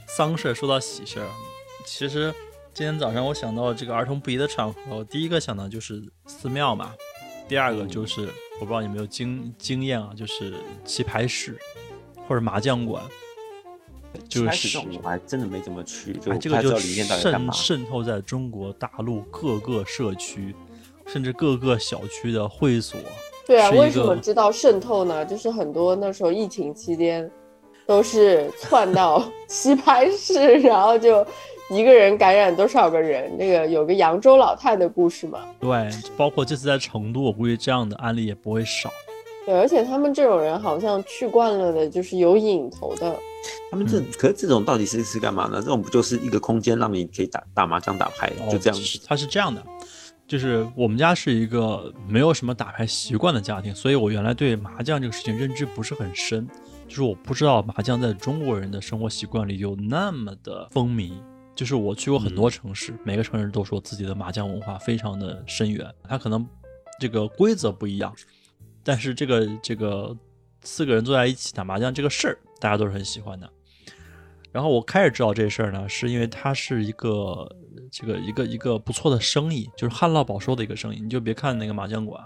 [0.06, 1.28] 丧事儿说到喜事儿，
[1.84, 2.32] 其实
[2.72, 6.94] 今天早上我想到这个儿童不宜的场合，我第一个想到就是寺庙嘛，
[7.48, 8.28] 第二个就是
[8.60, 11.58] 我不知道你有没有经经验啊，就是棋牌室
[12.28, 13.02] 或者麻将馆，
[14.28, 17.52] 就是我还真的没怎么去，就哎，这个就渗。
[17.52, 20.54] 渗透在中国大陆各个社区，
[21.06, 22.98] 甚至各个小区的会所。
[23.48, 25.24] 对啊，为什么知道渗透呢？
[25.24, 27.28] 就是很多那时候疫情期间，
[27.86, 31.26] 都是窜到 棋牌室，然后就
[31.70, 33.34] 一个人感染多少个人。
[33.38, 35.40] 那个有个扬州老太的故事嘛。
[35.58, 38.90] 对，包括这次在成都，我估计这样的案例也不会少。
[39.46, 43.16] 对，而且他们这种人好像去惯了的，就是有瘾头的。
[43.70, 45.56] 他们这、可是这种到底是是干嘛呢？
[45.56, 48.98] 这种不就是一个空间让你可以打打麻将、打牌，就这样子？
[48.98, 49.62] 哦它是这样的，
[50.28, 56.46] 就是我们家是一个没有什么打牌习惯的家庭，所以我原来对麻将这个事情认知不是很深，
[56.86, 61.12] 就是我不知道麻将在中国人的生活习惯里有那么的风靡。
[61.56, 66.46] 就是我去过很多城市，每个城市都说自己的麻将文化非常的深远，它可能
[67.00, 68.14] 这个规则不一样，
[68.84, 70.16] 但是这个这个
[70.62, 73.50] 四个人坐在一起打麻将这个事儿，大家都是很喜欢的。
[74.52, 77.50] 然后我开始知道这事儿呢，是因为它是一个
[77.90, 81.00] 这个一个一个不错的生意，就是旱涝保收的一个生意。
[81.00, 82.22] 你就别看那个麻将馆，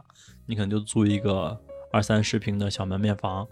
[0.47, 1.59] 你可能就租一个
[1.93, 3.47] 二三十平的小门面房，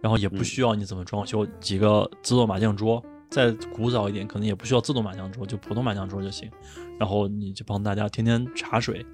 [0.00, 3.04] 然后也不需要你怎么装修，几个自动麻将桌。
[3.30, 6.50] 再古早一点，可能也不需要自动麻将桌，就普通麻将桌就行。
[6.98, 9.04] 然后你就帮大家天天茶水，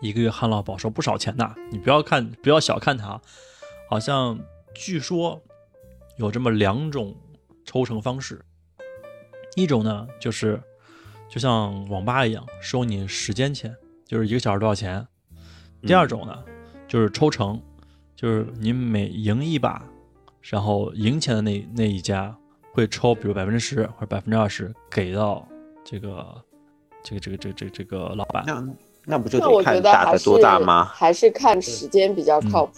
[0.00, 1.54] 一个月旱涝保收不少钱的。
[1.70, 3.20] 你不要看，不要小看它，
[3.90, 4.40] 好像
[4.74, 5.42] 据说
[6.16, 7.14] 有这么两种
[7.66, 8.42] 抽成方式，
[9.56, 10.58] 一种呢就是
[11.28, 13.74] 就像网吧一样收你时间钱，
[14.06, 15.04] 就是一个小时多少钱；
[15.86, 16.42] 第二种呢
[16.86, 17.60] 就是抽成，
[18.14, 19.82] 就是你每赢一把，
[20.40, 22.36] 然后赢钱的那那一家
[22.72, 25.46] 会抽，比如百分之十或者百分之二十给到
[25.84, 26.42] 这个
[27.02, 28.44] 这个这个这个这个这个老板。
[28.46, 28.66] 那
[29.04, 30.84] 那不就得看打的多大吗？
[30.84, 32.72] 还是看时间比较靠谱。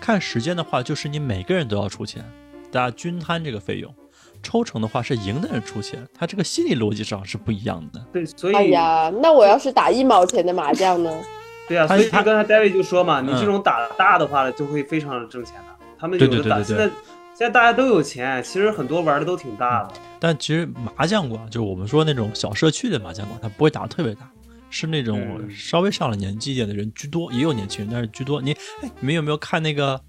[0.00, 2.24] 看时间的话，就是你每个人都要出钱，
[2.70, 3.94] 大家均摊这个费用。
[4.42, 8.04] 抽成的话是赢的人出钱，他这个心理逻辑上是不一样的。
[8.12, 11.10] 对，所以哎呀，那我要是打一毛钱的麻将呢？
[11.68, 15.86] 对啊，他他所以他刚才 David 就说嘛，你嗯这种打大的话呢就会非常挣钱的。
[15.98, 19.92] 他们对有的打，现在现在大家都有钱，其实很多玩的都挺大的。
[20.18, 24.28] 但其实麻将馆，就是我们说那种小社区的麻将馆，它不会打得特别大，
[24.68, 28.42] 是那种嗯稍微上了年纪一点的人居多，也有年轻人，但是居多。
[28.42, 30.00] 你哎，你们有没有看那个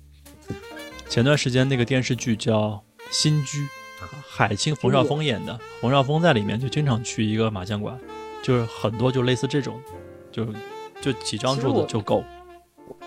[1.07, 2.59] 前段时间那个电视剧叫
[3.11, 3.59] 《新居》，
[4.27, 7.97] 海清冯绍峰演的，冯绍峰在里面就经常去一个麻将馆，
[8.41, 9.79] 就是很多就类似这种，
[10.31, 10.47] 就
[11.01, 12.23] 就几张桌子就够。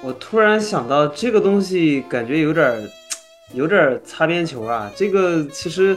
[0.02, 2.82] 我突然想到这个东西，感觉有点儿
[3.52, 4.90] 有点儿擦边球啊。
[4.96, 5.96] 这个其实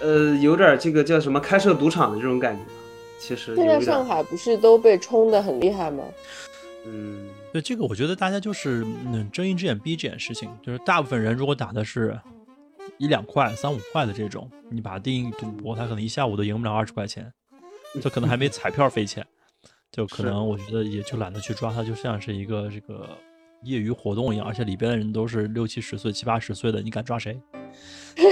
[0.00, 2.74] 呃有点儿这个叫什么开设赌场的这种感觉啊。
[3.18, 6.04] 其实现在上海不是都被冲得很厉害吗？
[6.86, 12.18] 嗯，对这个，我觉得大家就是嗯睁一只眼闭一只眼事情，就是大部分人如果打的是
[12.98, 17.32] 一两块、三五块的这种，你把它定义赌博，他可能一下午都赢不了二十块钱，
[18.00, 19.26] 就可能还没彩票费钱，
[19.90, 23.08] 就可能我觉得也就懒得去抓它，就像是一个这个
[23.62, 27.40] 业余活动一样，而且里边的人都是六七十岁、七八十岁的，你敢抓谁？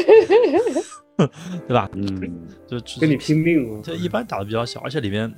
[1.69, 1.89] 对吧？
[1.95, 3.81] 嗯，就就跟你拼命啊。
[3.85, 5.33] 这一般打的比较小，而且里边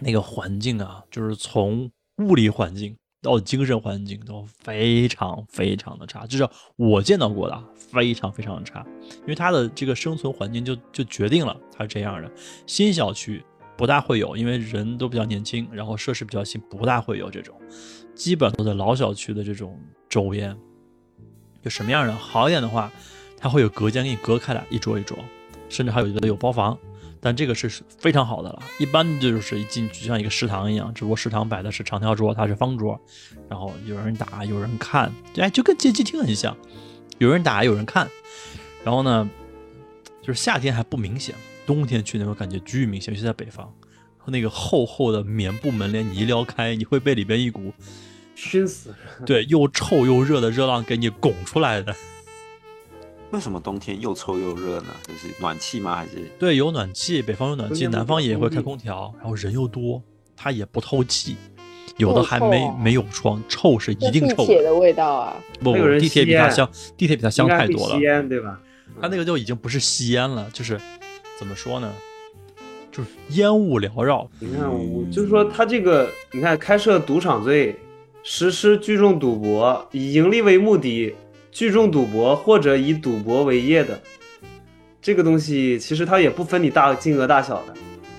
[0.00, 8.84] 那个环境啊，就是从物理环境到精神环境都非常非常的差，至少我见到过的非常非常的差，
[9.20, 12.30] 因为它的这个生存环境就就决定了它是这样的。
[12.66, 13.44] 新小区
[13.76, 17.54] 不大会有，因为人都比较年轻，然后设施比较新，不大会有这种，
[18.14, 19.78] 基本都在老小区的这种
[20.08, 20.56] 周边。
[21.62, 22.90] 就什么样的好一点的话，
[23.36, 25.18] 它会有隔间给你隔开来，一桌一桌，
[25.68, 26.78] 甚至还有的有包房。
[27.20, 32.98] 但这个是非常好的了，一般就是一进去就像一个食堂一样，只不过食堂摆的是长条桌，它是方桌，
[33.48, 36.56] 然后有人打，有人看，哎，就跟街机厅很像，
[37.18, 38.08] 有人打，有人看。
[38.82, 39.28] 然后呢，
[40.22, 41.34] 就是夏天还不明显，
[41.66, 43.70] 冬天去那种感觉巨明显，尤其在北方，
[44.26, 47.72] 那个厚厚的棉布门帘，你一撩开，你会被里边一股
[48.34, 48.94] 熏死！
[49.26, 51.94] 对又臭又热的热浪给你拱出来的。
[53.32, 54.88] 为什么冬天又臭又热呢？
[55.06, 55.94] 就是暖气吗？
[55.94, 60.02] 还是对，有暖气，北方有暖气，南方也会开空调，然后人又多，
[60.36, 61.36] 它也不透气，
[61.96, 65.36] 有的还没啊没有窗，臭是一定臭地铁的味道啊！
[65.58, 68.00] 不不，还有人地铁比它香，地铁比它香太多了吸。
[68.02, 68.60] 烟对吧？
[69.00, 70.80] 它那个就已经不是吸烟了，就是
[71.38, 71.92] 怎么说呢？
[72.90, 74.28] 就是烟雾缭绕。
[74.40, 77.78] 你看，我就是说他这个，你看开设赌场罪，
[78.24, 81.14] 实施聚众赌博，以盈利为目的，
[81.50, 84.00] 聚众赌博或者以赌博为业的，
[85.02, 87.74] 这个东西其实它也不分你大金额大小的，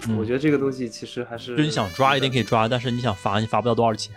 [0.07, 0.17] 嗯。
[0.17, 4.13] 我觉得这个东西其实还是，就你想抓一定可以抓，但是你想罚你罚不到多少钱，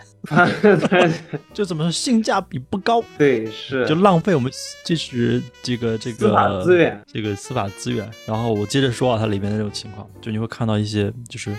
[1.53, 4.51] 就怎么说性价比不高，对是，就浪费我们
[4.85, 8.11] 就是这个这个司法资源，这个司法资源。
[8.27, 11.55] 然后我接着说啊，它里面的这种情况，就你会看到一些就是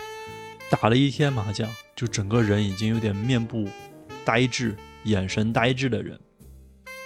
[0.69, 3.67] 打了一天麻将，就整个人已经有点面部
[4.25, 6.19] 呆滞、眼神呆滞的人，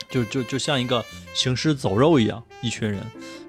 [0.10, 3.00] 就就就像一个行尸走肉一样，一群人。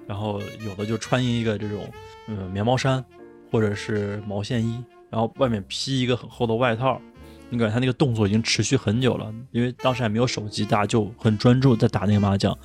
[0.06, 1.88] 然后有的就穿一个这种
[2.26, 3.04] 嗯棉毛衫
[3.50, 7.00] 或者是毛线衣，然后外面披一个很厚的外套。
[7.48, 12.56] 你感觉他那个动作已经持续很久了，因为当时还没有手机，大家就很专注在打那个麻将。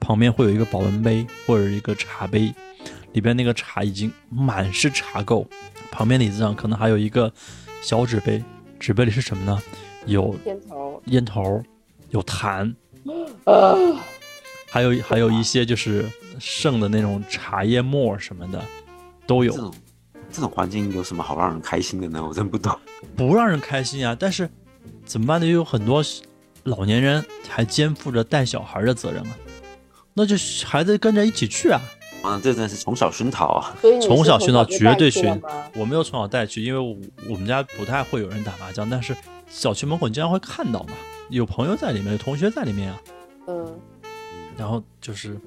[0.00, 2.54] 旁边会有一个保温杯或者一个茶杯，
[3.14, 5.44] 里边那个茶已经满是茶垢。
[5.90, 7.32] 旁边的椅子上可能还有一个
[7.82, 8.44] 小纸杯，
[8.78, 9.60] 纸杯里是什么呢？
[10.06, 11.62] 有烟头，烟头，
[12.10, 12.72] 有痰，
[13.44, 14.04] 啊，
[14.70, 16.04] 还有还有一些就是
[16.38, 18.64] 剩的那种茶叶沫什么的
[19.26, 19.58] 都有这。
[19.58, 19.74] 种
[20.30, 22.22] 这种环境有什么好让人开心的呢？
[22.24, 22.78] 我真不懂。
[23.16, 24.16] 不让人开心啊。
[24.18, 24.48] 但是
[25.04, 25.46] 怎么办呢？
[25.46, 26.04] 有很多
[26.64, 29.36] 老年人还肩负着带小孩的责任啊，
[30.12, 31.80] 那就孩子跟着一起去啊。
[32.22, 33.74] 啊，这真的是从小熏陶啊！
[34.02, 35.24] 从小熏陶绝对熏
[35.74, 36.96] 我没有从小带去，因为我
[37.30, 39.16] 我们家不太会有人打麻将，但是
[39.48, 40.94] 小区门口你经常会看到嘛，
[41.30, 43.00] 有朋友在里面，有同学在里面啊。
[43.46, 43.80] 嗯，
[44.56, 45.38] 然后就是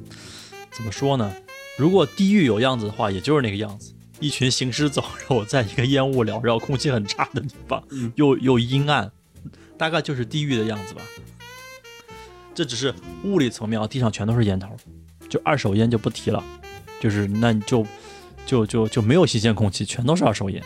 [0.71, 1.31] 怎么说呢？
[1.77, 9.11] 如果地狱有样子的话，也就是那个样子，一群行尸走肉在一个烟雾缭绕、空气很差的地方，嗯又又阴暗，
[9.77, 11.01] 大概就是地狱的样子吧。
[12.55, 14.69] 这只是物理层面啊，地上全都是烟头，
[15.29, 16.43] 就二手烟就不提了，
[17.01, 17.85] 就是那你就
[18.45, 20.63] 就就就没有新鲜空气，全都是二手烟。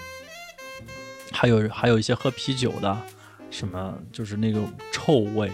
[1.32, 2.98] 还有还有一些喝啤酒的，
[3.50, 5.50] 什么就是那种臭味、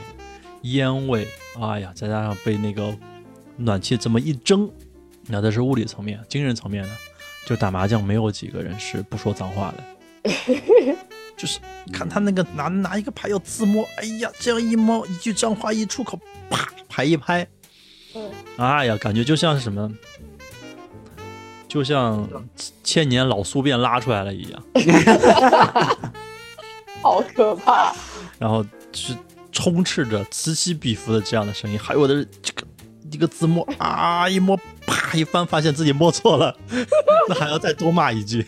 [0.64, 1.28] 烟味，
[1.60, 2.94] 哎呀，再加上被那个
[3.58, 4.70] 暖气这么一蒸，
[5.28, 6.90] 那这是物理层面，精神层面的，
[7.46, 9.84] 就打麻将没有几个人是不说脏话的。
[11.38, 11.60] 就是
[11.92, 17.48] 看他那个拿拿一个牌要自摸，哎呀，这样一摸，一句脏话一出口，啪，牌一拍，
[18.14, 19.92] 嗯哎呀，感觉就像是什么，
[21.72, 22.28] 就像
[22.84, 24.62] 千年老宿便拉出来了一样，
[27.02, 27.96] 好可怕。
[28.38, 29.16] 然后是
[29.54, 32.68] 充斥着此起彼伏的这样的声音，还有的这个
[33.10, 36.54] 一个字幕啊，一摸啪一翻，发现自己摸错了，
[37.30, 38.46] 那还要再多骂一句。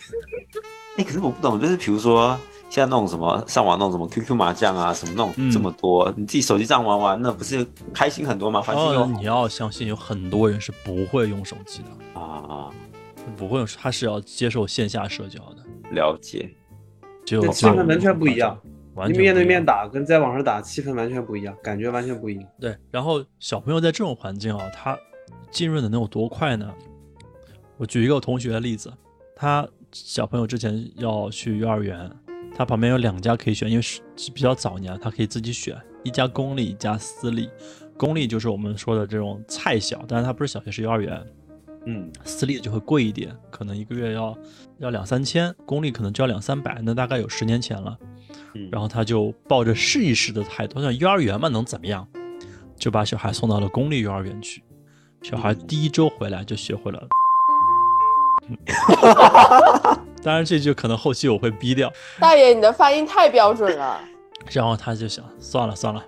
[0.98, 8.60] 哎、可是我不懂，就是比如说现在那种什么上网那种什么 QQ 麻将啊，什么那种、嗯这么多，你自己手机上玩玩，那不是开心很多吗？
[8.60, 12.68] 反正哦，你要相信，有很多人是不会用手机的，啊，
[13.36, 15.62] 不会，他是要接受线下社交的。
[15.92, 16.50] 了解。
[17.24, 18.60] 只有气氛完全不一样，
[18.94, 22.46] 完全你面对面打跟在网上打气氛完全不一样，感觉完全不一样。
[22.60, 24.98] 对，然后小朋友在这种环境啊，他
[25.50, 26.70] 浸润的能有多快呢？
[27.78, 28.92] 我举一个我同学的例子，
[29.34, 32.10] 他小朋友之前要去幼儿园，
[32.54, 37.48] 他旁边有两家可以选，因为是是比较早年，他可以自己选，一家公立，一家私立。
[37.96, 41.26] 公立就是我们说的这种菜小，但是它不是小学，是幼儿园。
[41.86, 44.36] 嗯，私立就会贵一点，可能一个月要
[44.78, 47.98] 要两三千，公立可能就要两三百，那大概有十年前了。
[48.54, 52.06] 嗯然后他就抱着试一试的态度，像幼儿园嘛能怎么样，
[52.76, 54.62] 就把小孩送到了公立幼儿园去。
[55.22, 57.06] 小孩第一周回来就学会了，
[60.22, 61.92] 当然这句可能后期我会逼掉。
[62.20, 64.00] 大爷，你的发音太标准了。
[64.50, 66.04] 然后他就想，算了算了，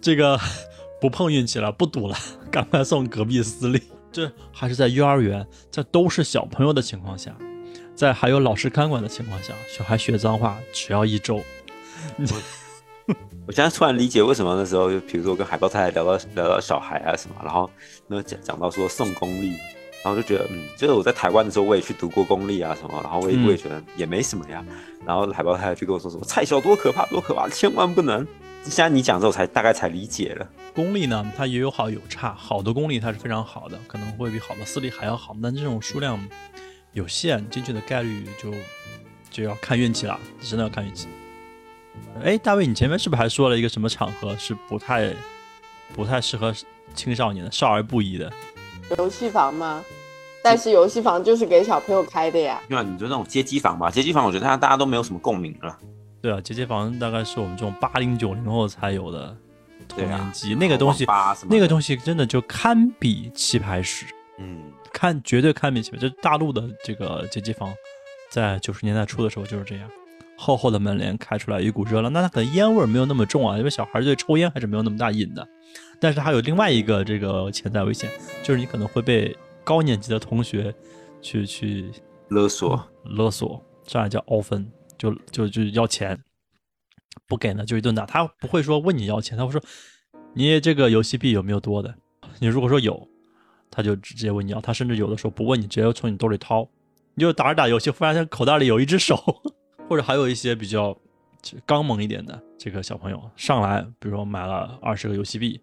[0.00, 0.38] 这个
[1.00, 2.16] 不碰运气了，不赌了，
[2.50, 3.82] 赶快送隔壁私立。
[4.10, 7.34] 这还是在幼儿园，在都是小朋友的情况下，
[7.94, 11.42] 在还有老师看管的情况下，小孩学脏话只要一周。
[13.46, 17.70] 我现在突然理解为什么那时候，就比如说跟海豹太太聊到聊到小孩啊什么，然后
[18.06, 19.50] 那讲讲到说送公立，
[20.04, 24.62] 然后就觉得嗯，就是我在台湾的时候我也去读过公立啊什么，然后我也、嗯我也觉得也没什么呀，
[25.06, 28.26] 然后海豹太太就跟我说什么菜小多可怕多可怕，千万不能。
[28.64, 30.46] 现在你讲之后才大概才理解了。
[30.74, 36.18] 公立呢，它也有好有差，好的公立它是非常好的，可能会比好的私立还要好，但这种数量
[36.92, 38.52] 有限，进去的概率就
[39.30, 41.08] 就要看运气了，真的要看运气。
[42.22, 45.12] 哎，大卫，你前面是不是还说了一个什么场合是不太
[45.94, 46.54] 不太适合
[46.94, 48.30] 青少年的，少儿不宜的？
[48.98, 49.82] 游戏房吗？
[50.42, 52.60] 但是游戏房就是给小朋友开的呀。
[52.70, 55.76] 因为你就那种街机房吧，街机房我觉得大家大家都没有什么共鸣了。
[56.20, 59.36] 对啊，结界房大概是我们这种八零九零后才有的
[59.86, 61.06] 童对啊年记忆，那个东西，
[61.48, 64.06] 那个东西真的就堪比棋牌室。
[64.38, 67.72] 嗯，看绝对堪比棋牌，就大陆的这个街机房，
[68.30, 69.88] 在九十年代初的时候就是这样，
[70.36, 75.46] 厚厚的门帘开出来一股热浪，那它可能烟味没有那么重啊，因为小孩对抽烟还是没有那么大瘾的。
[76.00, 78.08] 但是还有另外一个这个潜在危险，
[78.42, 80.72] 就是你可能会被高年级的同学
[81.20, 81.90] 去去
[82.28, 86.18] 勒索，勒索，这样叫凹分，就就就要钱，
[87.26, 88.04] 不给呢就一顿打。
[88.04, 89.62] 他不会说问你要钱，他会说
[90.34, 91.94] 你这个游戏币有没有多的？
[92.40, 93.08] 你如果说有，
[93.70, 94.60] 他就直接问你要。
[94.60, 96.68] 他甚至有的时候不问你，直接从你兜里掏。
[97.14, 99.16] 你就打着打游戏，忽然间口袋里有一只手，
[99.88, 100.96] 或者还有一些比较
[101.66, 105.60] 刚猛一点的这个小朋友上来，比如说买了二十个游戏币，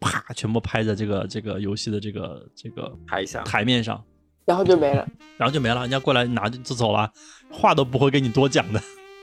[0.00, 4.02] 啪，全部拍在这个这个游戏的这个这个台上台面上，
[4.46, 5.06] 然后就没了。
[5.36, 7.12] 然后就没了，人家过来拿就就走了，
[7.54, 8.80] 话都不会跟你多讲的。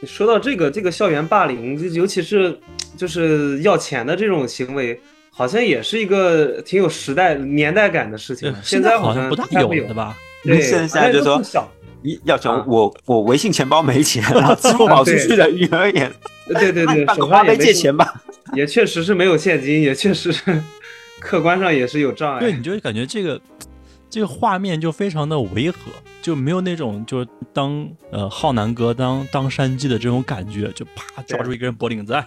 [0.08, 2.58] 说到这个这个校园霸凌，就尤其是
[2.98, 8.52] 就是要钱的这种行为，好像也是一个挺有时代年代感的事情。
[8.64, 10.18] 现在好像不大有，的吧？
[10.44, 11.40] 对，现在就说
[12.02, 14.24] 你要钱，我我微信钱包没钱，
[14.60, 16.12] 支付宝出去的余额也，
[16.48, 18.24] 对对对， 手上没借钱吧？
[18.56, 20.60] 也确实是没有现金，也确实是
[21.20, 22.40] 客观上也是有障碍。
[22.40, 23.40] 对，你就感觉这个
[24.12, 25.78] 这个画面就非常的违和，
[26.22, 32.22] 就没有那种就是当呃浩南哥当当山鸡的这种感觉，就啪抓住一个人脖领子。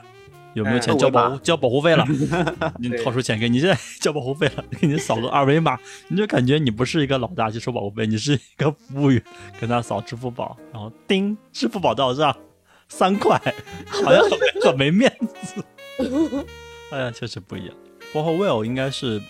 [0.55, 2.07] 有没有钱交保交保护费了？
[2.79, 5.77] 你掏出钱给你，现在交保护费了， 给你扫个二维码，
[6.07, 9.21] 你就感觉你不是一个老大去收保护费，你是一个服务员，
[9.61, 12.35] 跟他扫支付宝，然后叮，支付宝到账
[12.89, 13.37] 三块，
[13.91, 15.13] 好像很很没面
[15.43, 15.65] 子。
[16.93, 17.75] 哎呀，确实不一样。
[18.15, 19.21] 包括 Will 应该是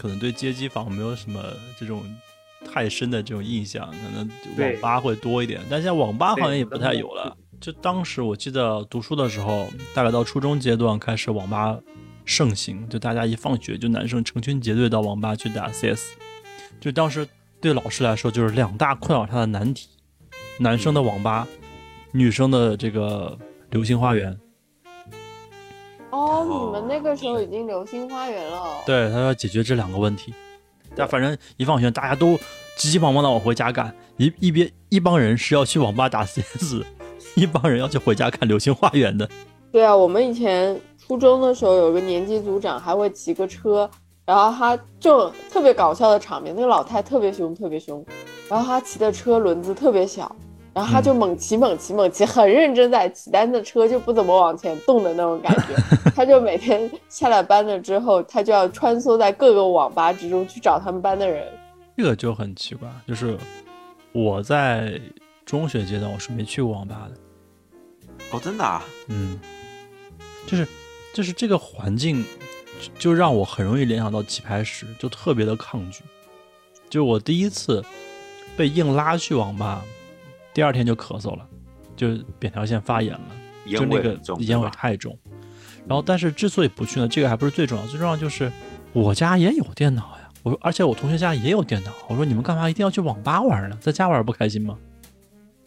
[0.00, 1.42] 可能对街机房没有什么
[1.78, 2.04] 这种
[2.64, 7.36] 太深的这种印象，可能网吧会多一点，但现在网吧好像也不太有了。
[7.60, 11.76] 就当时我记得读书的时候，大概到初中阶段开始网吧
[12.24, 16.12] 盛行，就大家一放学就男生成群结队到网吧去打 CS。
[16.80, 17.26] 就当时
[17.60, 19.88] 对老师来说就是两大困扰他的难题：
[20.60, 21.48] 男生的网吧，
[22.12, 23.36] 女生的这个
[23.70, 24.38] 流星花园。
[26.10, 28.82] 哦，你们那个时候已经流星花园了。
[28.86, 30.32] 对他要解决这两个问题。
[30.96, 32.38] 但反正一放学大家都
[32.76, 36.82] 急急忙忙的往回家赶，一一边一帮人是要去网吧打 CS。
[37.36, 39.28] 一帮人要去回家看《流星花园》的。
[39.70, 43.88] 对啊，我们以前初中的时候有个年级组长，还会骑个车，
[44.24, 48.04] 然后他就特别搞笑的场面，那个老太特别凶，特别凶，
[48.48, 50.34] 然后他骑的车轮子特别小，
[50.78, 55.74] 然后他就猛骑猛骑猛骑，很认真在骑，但那车就不怎么往前动的那种感觉。
[56.14, 61.44] 他就每天下了班了之后，他就要穿梭在各个网吧之中去找他们班的人。
[61.96, 63.36] 这个就很奇怪，就是
[64.12, 65.00] 我在
[65.44, 67.16] 中学阶段我是没去过网吧的。
[68.30, 69.36] 哦，真的啊，嗯，
[70.46, 70.64] 就是，
[71.12, 72.24] 就是这个环境，
[73.00, 76.04] 就让我很容易联想到棋牌室，就特别的抗拒。
[76.88, 77.84] 就我第一次
[78.56, 79.84] 被硬拉去网吧，
[80.58, 81.46] 第二天就咳嗽了，
[81.94, 83.30] 就扁桃腺发炎了，
[83.64, 85.16] 就那个烟味太重。
[85.86, 88.50] 然后，但是之所以不去呢，这个还不是最重要，最重要就是
[88.92, 90.28] 我家也有电脑呀。
[90.42, 91.92] 我说，而且我同学家也有电脑。
[92.08, 93.78] 我说，你们干嘛一定要去网吧玩呢？
[93.80, 94.76] 在家玩不开心吗？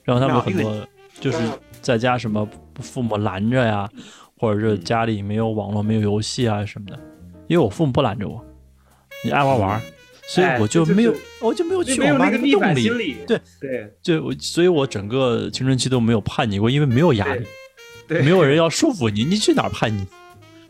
[0.03, 0.85] 然后他们很多
[1.21, 1.37] 就是。
[1.81, 2.45] 在家什么
[2.81, 3.89] 父母拦着呀，
[4.37, 6.99] 或者是家里没有网络、没有游戏啊什么的，
[7.47, 8.43] 因为我父母不拦着我，
[9.23, 9.81] 你爱玩玩，
[10.27, 13.17] 所以我就没有，我就没有去网吧的动力。
[13.27, 17.45] 对对，就我，所以我整个青春期都没有叛逆过，因为没有压力，
[18.07, 20.05] 没有人要 束缚你，你去哪儿叛逆？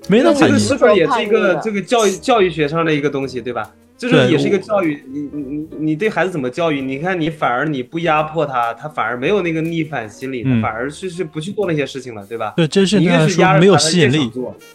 [0.07, 0.57] 没那叛逆。
[0.57, 3.71] 是不是也是一个这个教育教育学上的一个东西，对吧？
[3.97, 6.81] 就是也是一个教育，你你你你对孩子怎么教育？
[6.81, 12.53] 你看你反而你不压迫他，他反而没有那个逆反心理，他反而是是不去做那些事情了，对吧？
[12.57, 14.31] 对，真是你越是压没有吸引力，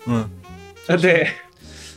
[0.06, 0.30] 嗯，
[0.86, 1.26] 啊对，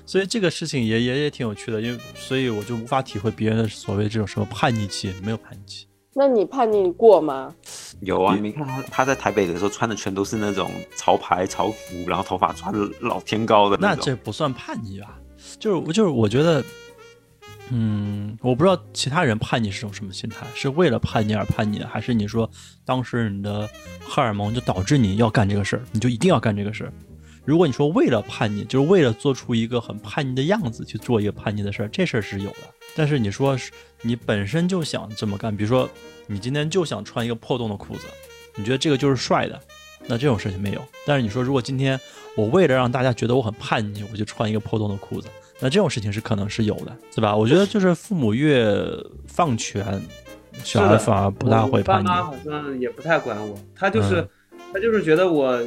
[0.10, 5.88] 所以这个事情也也也挺有趣的，因为所以我就无法体会别人的所谓这种什么叛逆期，没有叛逆期。
[6.16, 7.53] 那你叛逆过吗？
[8.01, 15.20] 有啊，你没看他他在台北的时候穿的全都是那种潮牌潮服，然后头发抓的老天高的那这不算叛逆吧？
[15.60, 16.66] 就是就是我觉得。
[17.72, 22.49] 嗯，我不知道其他人叛逆是种什么心态，是为了叛逆而叛逆，还是你说
[22.84, 23.70] 当时你的
[24.01, 26.93] 荷尔蒙就导致你要干这个事儿，你就一定要干这个事儿？
[27.50, 32.58] 如果你说为了叛逆，就是为了做出一个很叛逆的样子去做一个叛逆的事儿，这事儿是有的。
[32.95, 33.58] 但是你说
[34.04, 35.89] 你本身就想这么干，比如说
[36.28, 38.06] 你今天就想穿一个破洞的裤子，
[38.54, 39.60] 你觉得这个就是帅的，
[40.06, 40.82] 那这种事情没有。
[41.08, 42.00] 但是你说如果今天
[42.38, 45.28] 我为了让大家觉得我很叛逆，我就穿一个破洞的裤子。
[45.60, 47.36] 那这种事情是可能是有的，对吧？
[47.36, 48.72] 我觉得就是父母越
[49.26, 50.00] 放权，
[50.64, 52.08] 小孩反而不大会叛逆。
[52.08, 54.30] 爸妈好像也不太管我，他就是
[54.74, 55.59] 他就是觉得我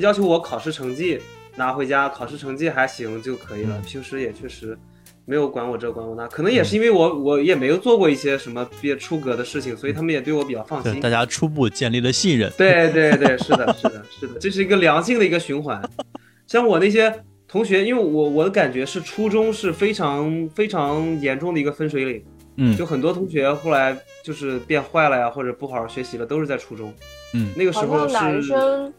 [0.00, 1.18] 要求我考试成绩
[1.56, 3.80] 拿回家，考试成绩还行就可以了。
[3.86, 4.76] 平时也确实
[5.24, 11.00] 没有管我这管我那，可能也是因为我我也没有做过一些什么别出格的事情，所以他们也对我比较放心。
[11.00, 12.52] 大家初步建立了信任。
[12.56, 15.82] 对对对，是的，是的，是的，这是一个良性的一个循环。
[16.46, 17.12] 像我那些。
[17.50, 22.22] 同学，因为我我的感觉是初中是非常非常严重的一个分水岭，
[22.58, 26.92] 嗯就很多同学后来就是变坏了呀，或者不好好学习了，都是在初中。
[27.34, 28.92] 嗯，那个时候像男生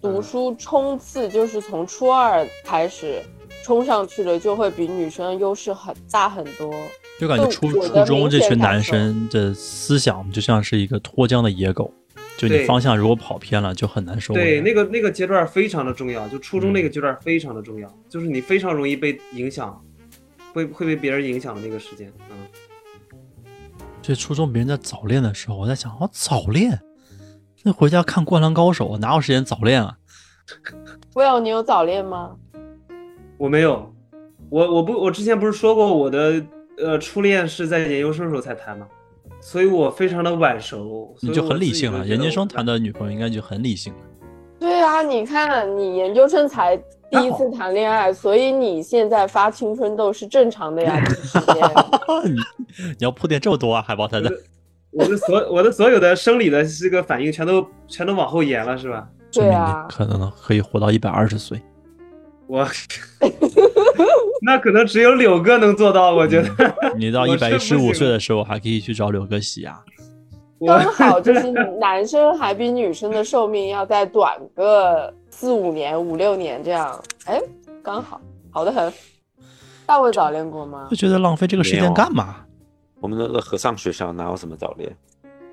[0.00, 3.22] 读书冲刺就是从初二开始
[3.62, 6.74] 冲上去的，就会比女生优势很大很多。
[7.18, 11.92] 就感觉初初中这群男生的思想就像是一个脱缰的野狗，
[12.38, 14.32] 就你方向如果跑偏了，就很难受。
[14.32, 19.78] 对那个那个阶段非常的重要，就初中嗯那个阶段非常的重要，就是你非常容易被影响，
[20.54, 22.10] 会会被别人影响的那个时间。
[22.30, 22.36] 嗯，
[24.02, 26.80] 所以初中别人在早恋的时候，我在想，哦，早恋，
[27.62, 29.96] 那回家看《灌篮高手》，哪有时间早恋啊
[31.14, 32.30] ？Will，你有早恋吗？
[33.36, 33.92] 我没有，
[34.48, 36.42] 我我不我之前不是说过我的
[36.78, 38.86] 呃初恋是在研究生时候才谈吗，
[39.42, 42.06] 所以我非常的晚熟，你就很理性了。
[42.06, 43.98] 研究生谈的女朋友应该就很理性了。
[44.58, 46.76] 对啊，你看你研究生才
[47.10, 50.98] 第一次谈恋爱，所以你现在发青春痘是正常的呀。
[52.24, 52.30] 你
[52.92, 54.30] 你要铺垫这么多啊，海豹太太。
[54.92, 59.08] 我的所我的所有的生理的这个反应全都全都往后延了，是吧？
[59.32, 61.60] 对啊可能可以活到一百二十岁。
[62.48, 62.66] 我
[64.42, 66.48] 那可能只有柳哥能做到，我觉得。
[66.96, 69.78] 你到 我一百一十五岁的时候，还可以去找柳哥洗牙。
[70.58, 77.40] 我刚好就是男生还比女生的寿命要再短个四五年、五六年这样，哎，
[77.82, 78.20] 刚好，
[78.50, 78.92] 好的很。
[79.86, 80.96] 大卫早恋过吗就？
[80.96, 82.36] 觉得浪费这个时间干嘛？
[83.00, 84.94] 我们那个和尚学校哪有什么早恋？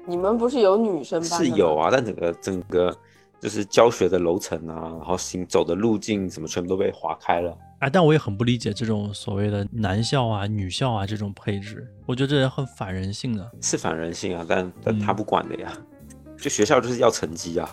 [0.06, 2.96] 你们不是有女生班是有啊，但整个整个
[3.40, 7.58] 就是教学的楼层啊，然后行走的路径什么，全部都被划开了。
[7.80, 13.52] 哎，但我也很不理解这种所谓的男校啊、女校啊这种配置，我觉得这很反人性的。
[13.62, 15.72] 是反人性啊，但但嗯他不管的呀。
[16.38, 17.70] 就学校就是要成绩啊，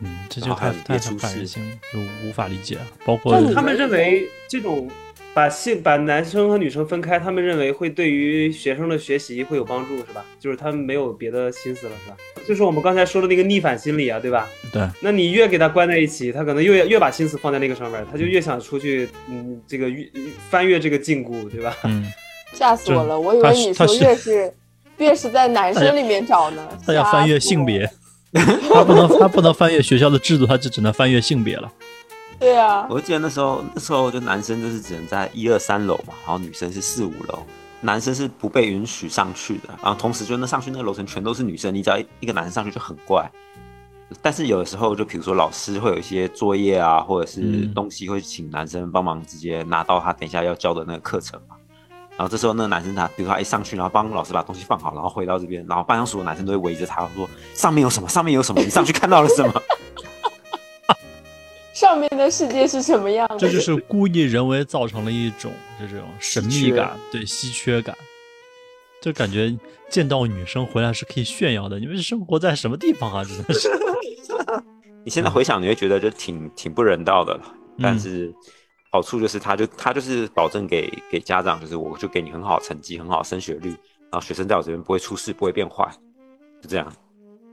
[0.00, 1.62] 嗯，这就太太反人性，
[1.92, 2.76] 就无法理解。
[2.76, 4.88] 啊包括他们认为这种
[5.34, 10.24] 把性把男生和女生分开，他们认为会对于学生的学习会有帮助，是吧？
[10.40, 12.16] 就是他们没有别的心思了，是吧？
[12.46, 14.48] 就是我们刚才说的那个逆反心理啊，对吧？
[14.72, 20.08] 对，那你越给他关在一起，他可能越越把心思放在那个上面，他就越想出去，嗯，这个越
[20.50, 21.76] 翻越这个禁锢，对吧？
[21.84, 22.04] 嗯，
[22.52, 23.18] 吓死我了！
[23.18, 24.54] 我以为你说是他是越是
[24.96, 26.68] 越是在男生里面找呢。
[26.84, 27.88] 他要翻越性别，
[28.32, 31.70] 他不能他不能翻越学校的制度，他就只能翻越性别了。
[32.40, 37.42] 对啊，我记得那时候那时候就男生就是只能在一二三楼嘛，然后女生是四五楼，
[37.80, 39.68] 男生是不被允许上去的。
[39.82, 43.28] 然后同时就那上去那个楼层全都是女生，你只要一个男生上去就很怪。
[44.22, 51.56] 但是有的时候就比如说老师会有一些作业啊，或者是嗯东西会请男生帮忙直接拿到他等一下要教的那个课程嘛。
[52.16, 59.62] 然后这时候那个男生他，比如说他一上去，然后帮老师把东西放好，然后回到这边，然后班上所有男生都会围着他说上面有什么，上面有什么，你上去看到了什么？
[61.78, 63.38] 上面的世界是什么样的？
[63.38, 67.96] 这就是故意人为造成了一种这种神秘感，对稀缺感，
[69.00, 69.56] 就感觉
[69.88, 71.78] 见到女生回来是可以炫耀的。
[71.78, 73.22] 你们是生活在什么地方啊？
[73.24, 73.70] 真的是，
[75.06, 77.42] 你现在回想，你会觉得就挺挺不人道的了。
[77.44, 78.34] 嗯但是
[78.90, 83.68] 好处就是，他就他就是保证给给家长，就是我就给你很好成绩，很好升学率，
[84.10, 85.88] 然后学生在我这边不会出事，不会变坏，
[86.60, 86.92] 就这样。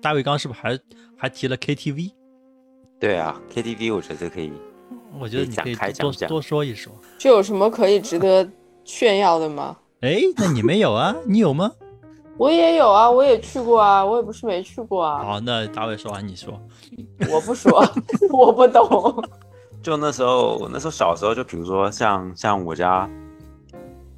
[0.01, 0.79] 大卫刚刚是不是还
[1.15, 2.11] 还提了 KTV？
[3.05, 4.51] 对啊，KTV 我觉得可以，
[5.19, 6.91] 我觉得你可以多多说一说。
[7.19, 8.49] 这有什么可以值得
[8.83, 9.77] 炫耀的吗？
[10.01, 11.15] 哎，那你没有啊？
[11.23, 11.71] 你有吗？
[12.35, 15.23] 我也有啊，我也去过啊，我也不是没去过啊。
[15.23, 16.59] 好，那大卫说完你说。
[17.31, 17.71] 我不说，
[18.33, 19.23] 我不懂。
[19.83, 23.07] 就那时候那时候小时候，就比如说像像我家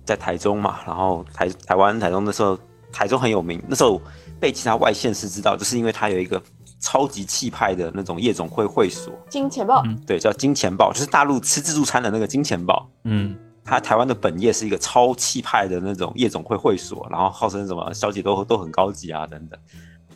[0.05, 2.57] 在台中嘛，然后台台湾台中那时候
[2.93, 4.01] 台中很有名，那时候
[4.39, 6.41] 被其他外县市知道，就是因为它有一个
[6.79, 12.87] 超级气派的那种夜总会会所，金钱豹，嗯对，叫金钱豹，就是大陆吃自助餐的那个金钱豹。
[13.03, 19.59] 嗯，它台湾的本业是一个超气派的那种夜总会会所，然后号称什么小姐都都很高级啊等等。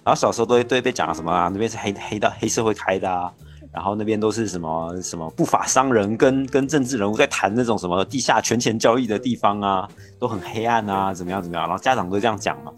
[0.03, 3.32] 然后小时候都会都会被讲什么啊，那边是黑黑的黑社会开的啊，
[3.72, 9.88] 然后那边都是什么什么不法商人跟跟政治人物在谈那种什么地下权钱交易的地方啊，
[10.20, 12.72] 都很黑暗啊，怎么样怎么样，然后家长都这样讲嘛。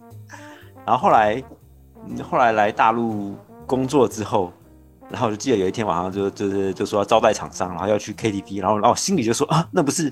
[0.86, 1.42] 然后后来，
[2.08, 4.52] 嗯后来来大陆工作之后，
[5.10, 10.12] 然后我就记得有一天晚上就就是就说要招待厂商，然后要去 KTV，然后然后我心里就说啊，那不是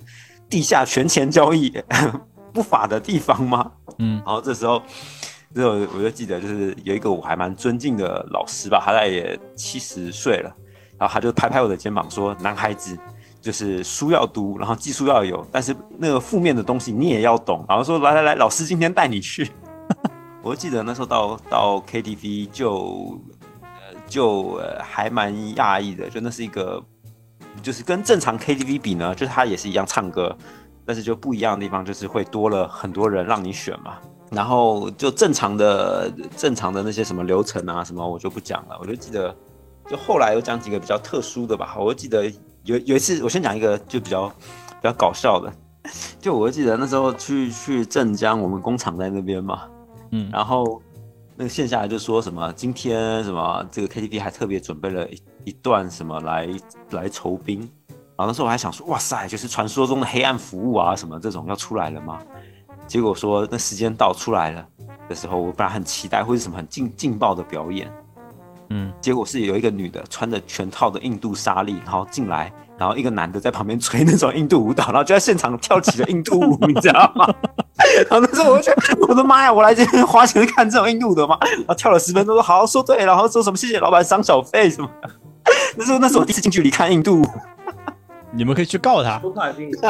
[0.50, 1.74] 地下权钱交易
[2.54, 3.72] 不法的地方吗？
[3.98, 4.82] 嗯然后这时候，
[5.54, 10.54] 这时候我就记得就是有一个我还蛮尊敬的老师吧，他大概也七十岁了，
[10.98, 12.98] 然后他就拍拍我的肩膀说：“男孩子。”
[13.42, 17.66] 就是书要读，然后技术要有，但是那个负面的东西你也要懂。
[17.68, 19.50] 然后说来来来，老师今天带你去。
[20.44, 23.41] 我记得那时候到到 KTV 就呃
[24.12, 26.84] 就呃还蛮讶异的，就那是一个
[27.64, 30.36] 就是跟正常 KTV 比呢，就是它也是一样唱歌，
[30.86, 33.98] 但是就不一样的地方就是会多了很多人让你选嘛。
[34.30, 39.34] 然后就正常的正常的那些什么流程啊什么我就不讲了，我就记得
[39.90, 41.76] 就后来有讲几个比较特殊的吧。
[41.78, 42.26] 我就记得
[42.64, 45.52] 有有一次，我先讲一个就比较比较搞笑的，
[46.20, 49.64] 就我记得那时候去去镇江，我们工厂在那边嘛，
[50.12, 50.82] 嗯，然后
[51.42, 56.48] 那个线下来就说什么今天什么这个 KTV 还特别准备了一一段什么来
[56.92, 57.68] 来酬宾，
[58.16, 62.20] 然后那时候我还想说哇塞，就是传说中的黑暗服务啊什么这种要出来了吗？
[62.86, 64.64] 结果说那时间到出来了
[65.10, 67.92] 的时候，我本来很期待会是什么很劲劲爆的表演，
[68.70, 77.34] 嗯，结果是有一个女的穿着全套的印度纱丽，然后进来，然后一个男的在旁边吹那种印度舞蹈，然后就在现场跳起了印度舞，你知道吗？
[78.10, 81.38] 然后那时候我就觉得我的妈呀，我来这边花钱看这种印度的吗？
[81.42, 85.10] 然后跳了十分钟，说好说对，然后说什么谢谢老板赏小费什么的。
[85.78, 87.22] 那时候那是我第一次近距离看印度，
[88.32, 89.20] 你们可以去告他。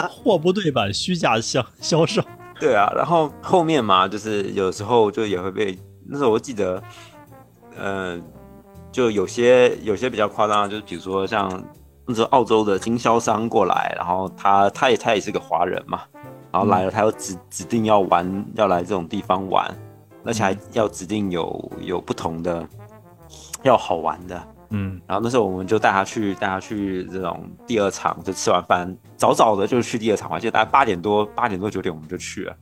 [0.09, 2.21] 货不对版，虚假销销售。
[2.59, 6.81] 对啊，然后后面嘛，就是有时候就也会被那时候我记得，
[7.75, 8.19] 呃，
[8.91, 11.49] 就有些有些比较夸张，就是比如说像
[12.05, 16.01] 那时候澳洲的经销商过来，然后他他也他也是个华人嘛，
[16.51, 19.73] 然后来了他又指指定要玩要来这种地方玩，
[20.25, 22.67] 而且还要指定有有不同的
[23.63, 32.55] 要好玩的，嗯，然后那时候我们就带他去带他去这种第二场，就吃完饭早早的就去第二场，我记得大概八点多八点多九点我们就去了。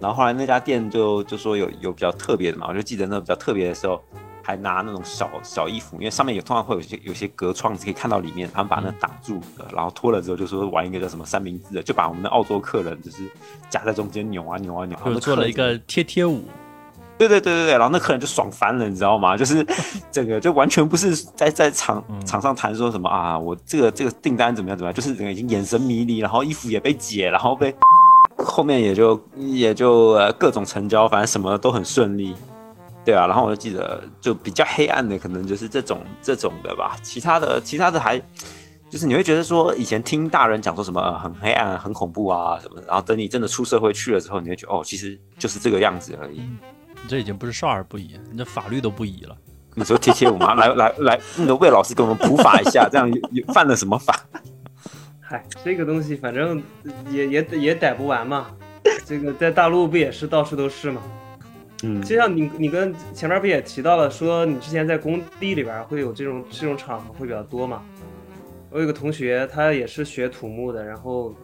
[0.00, 4.02] 然后后来那家店就就说有有比较特别的嘛，我就记得那比较特别的时候，
[4.46, 13.24] 还拿那种小小衣服，因为上面有通常会有一些有些隔窗，你可以看到里面，他们把那挡住的，然后脱了之后就说玩一个叫什么三明治的，就把我们的澳洲客人就是
[13.68, 16.44] 夹在中间扭啊扭啊扭，然后就那客人做了一个贴贴舞。
[17.18, 19.34] 对对对对对，然后那客人就爽翻了，你知道吗？
[19.38, 19.66] 就是
[20.12, 27.74] 整个就完全不是在在场嗯场上谈说什么啊，我这个这个订单怎么样怎么样，就是整个已经眼神迷离，然后衣服也被解，然后被
[28.38, 32.36] 后面也就也就呃各种成交，反正什么都很顺利。
[33.06, 38.20] 对啊，然后我就记得就比较黑暗的可能就是这种这种的吧，其他的其他的还
[38.90, 46.40] 就是你会觉得说以前听大人讲说什么呃很黑暗、很恐怖啊什么的，然后等你真的出社会去了之后，你会觉得哦，其实就是这个样子而已。
[46.40, 49.36] 你这已经不是少儿不宜，你这法律都不宜了。
[49.74, 50.54] 你说贴贴我吗？
[50.54, 54.18] 来来来，那个魏老师给我们普法一下， 这样有有犯了什么法？
[55.20, 56.62] 嗨，这个东西反正
[57.10, 58.46] 也也也逮不完嘛。
[59.04, 61.02] 这个在大陆不也是到处都是嘛？
[61.82, 67.82] 嗯，就像你你跟前面不也提到了，说你之前在工地里边会有这种这种场合会比较多嘛？
[68.70, 71.34] 我有个同学，他也是学土木的，然后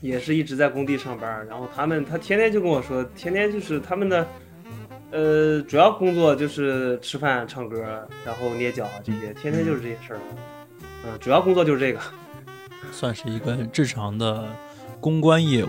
[0.00, 4.26] 也是一直在工地上班，然后他们他天天就跟我说，天天就是他们的
[5.10, 7.82] 呃主要工作就是吃饭、唱歌，
[8.24, 10.20] 然后捏脚啊这些，天天就是这些事儿。
[11.04, 12.00] 嗯，主要工作就是这个。
[12.92, 14.44] 算是一个日常的
[15.00, 15.68] 公关业务，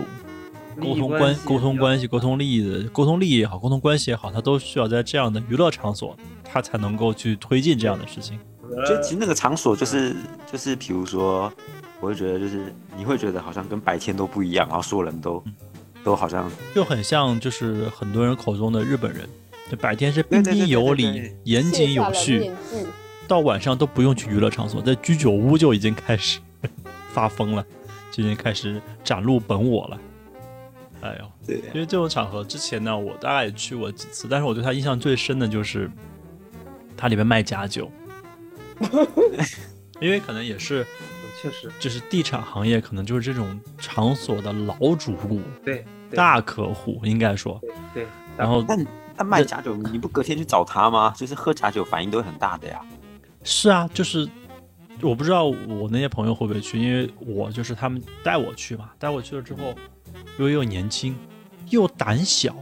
[0.80, 8.38] 沟通关沟通关系、沟通利益的沟通利益也好，沟通关系也好，它都需要在这样的娱乐场所，它才能够去推进这样的事情。
[8.86, 10.16] 就其实那个场所就是
[10.50, 11.52] 就是，比如说，
[12.00, 15.42] 我会觉得就是你会觉得好像跟白天都不一样，然后所有人都
[16.02, 19.28] 都好像就很像就是很多人口中的日本人，
[19.70, 22.50] 就白天是彬对对对对彬有礼对对、严谨有序，
[23.28, 26.40] 到晚上都不用去娱乐场所，在居酒屋就已经开始
[27.12, 27.62] 发疯了，
[28.10, 29.98] 就已经开始展露本我了。
[31.02, 35.90] 哎呦，对因为这种场合之前呢，我大概也去过几次，但是我对他印象最深的就是
[36.96, 37.90] 它里面卖假酒，
[40.00, 40.86] 因为可能也是
[41.40, 47.60] 确实就是地产行业，可能就是这种场所的老主顾、对对大客户，应该说。
[47.60, 48.86] 对对，然后但
[49.16, 51.12] 但卖假酒，你不隔天去找他吗？
[51.16, 52.80] 就是喝假酒反应都会很大的呀。
[53.42, 54.28] 是啊，就是
[55.00, 59.74] 我不知道我那些朋友会不会去，因为我就是他们带我去嘛，带我去了之后，
[60.38, 61.16] 又又年轻
[61.70, 62.54] 又胆小，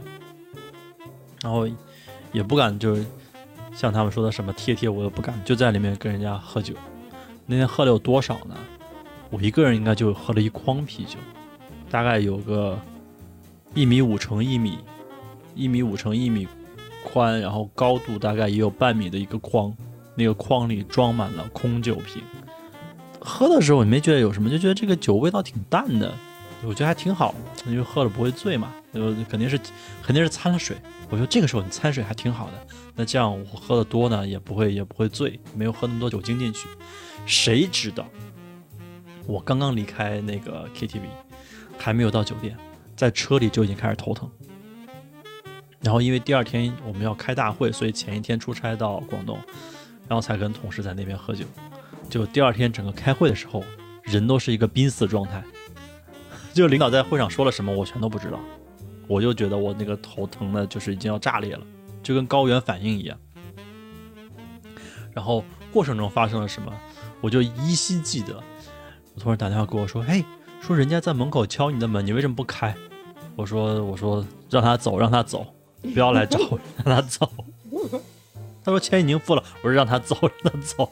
[1.41, 1.67] 然后
[2.31, 3.05] 也不敢就是
[3.73, 6.73] 像他们说的什么贴贴，我都不敢，就在里面跟人家喝酒。
[7.45, 8.55] 那天喝了有多少呢？
[9.29, 11.17] 我一个人应该就喝了一筐啤酒，
[11.89, 12.79] 大概有个
[13.73, 14.77] 一米五乘一米，
[15.55, 16.47] 一米五乘一米
[17.03, 19.73] 宽，然后高度大概也有半米的一个筐。
[20.13, 22.21] 那个筐里装满了空酒瓶。
[23.21, 26.13] 喝的时候也没觉得有什么，就觉得这个酒味道挺淡的，
[26.63, 27.33] 我觉得还挺好，
[27.65, 29.59] 因为喝了不会醉嘛，就肯定是
[30.03, 30.77] 肯定是掺了水。
[31.09, 36.67] 我觉得这个时候你掺水还挺好的，那这样我喝的多呢也不会也不会醉，没有喝那么多酒精进去。
[37.25, 38.07] 谁知道
[39.25, 41.01] 我刚刚离开那个 KTV，
[41.77, 42.57] 还没有到酒店，
[42.95, 44.29] 在车里就已经开始头疼。
[45.81, 49.37] 然后因为第二天我们要开大会，所以前一天出差到广东。
[50.07, 51.45] 然后才跟同事在那边喝酒，
[52.09, 53.63] 就第二天整个开会的时候，
[54.03, 55.41] 人都是一个濒死状态，
[56.53, 58.39] 就领导在会上说了什么，我全都不知道。
[59.07, 61.61] 我就觉得我那个头疼的，就是已经要炸裂了，
[62.01, 63.17] 就跟高原反应一样。
[65.13, 66.71] 然后过程中发生了什么，
[67.19, 68.41] 我就依稀记得。
[69.13, 70.23] 我同事打电话跟我说：“嘿，
[70.61, 72.73] 说人家在门口敲你的门，你为什么不开？”
[73.35, 75.45] 我说：“我说让他走，让他走，
[75.93, 77.29] 不要来找我，让他走。”
[78.63, 80.89] 他说：“钱已经付了。”我说：“让他走，让他走。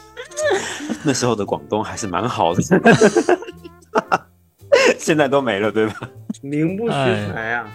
[1.04, 2.62] 那时候的广东还是蛮好的，
[4.98, 6.08] 现在都没了，对吧？
[6.42, 7.66] 名不虚哎传呀、”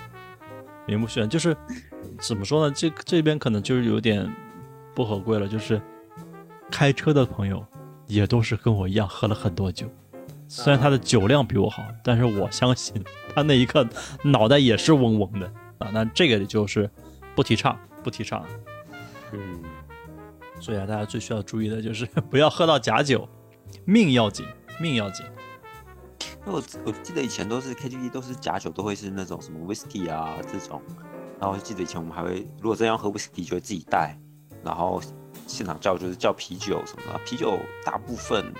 [0.85, 1.55] 名不虚传，就是
[2.19, 2.73] 怎么说呢？
[2.75, 4.29] 这这边可能就是有点
[4.93, 5.81] 不合规了，就是
[6.71, 7.63] 开车的朋友
[8.07, 9.87] 也都是跟我一样喝了很多酒。
[10.47, 13.03] 虽然他的酒量比我好，但是我相信
[13.35, 13.87] 他那一刻
[14.23, 15.45] 脑袋也是嗡嗡的
[15.77, 15.89] 啊。
[15.93, 16.89] 那这个就是
[17.35, 18.43] 不提倡，不提倡。
[19.31, 19.61] 嗯，
[20.59, 23.27] 所以啊，大家最需要注意的就是 不要喝到假酒，
[23.85, 24.45] 命要紧，
[24.79, 25.25] 命要紧。
[26.45, 30.81] 因为我我记得以前都是 KTV 都是假酒，都会是那种什么 whisky 啊这种，
[31.39, 34.17] 然后我记得以前我们还会，如果真要喝 whisky 就会自己带，
[34.63, 35.01] 然后
[35.47, 38.53] 现场叫就是叫啤酒什么的，啤酒大部分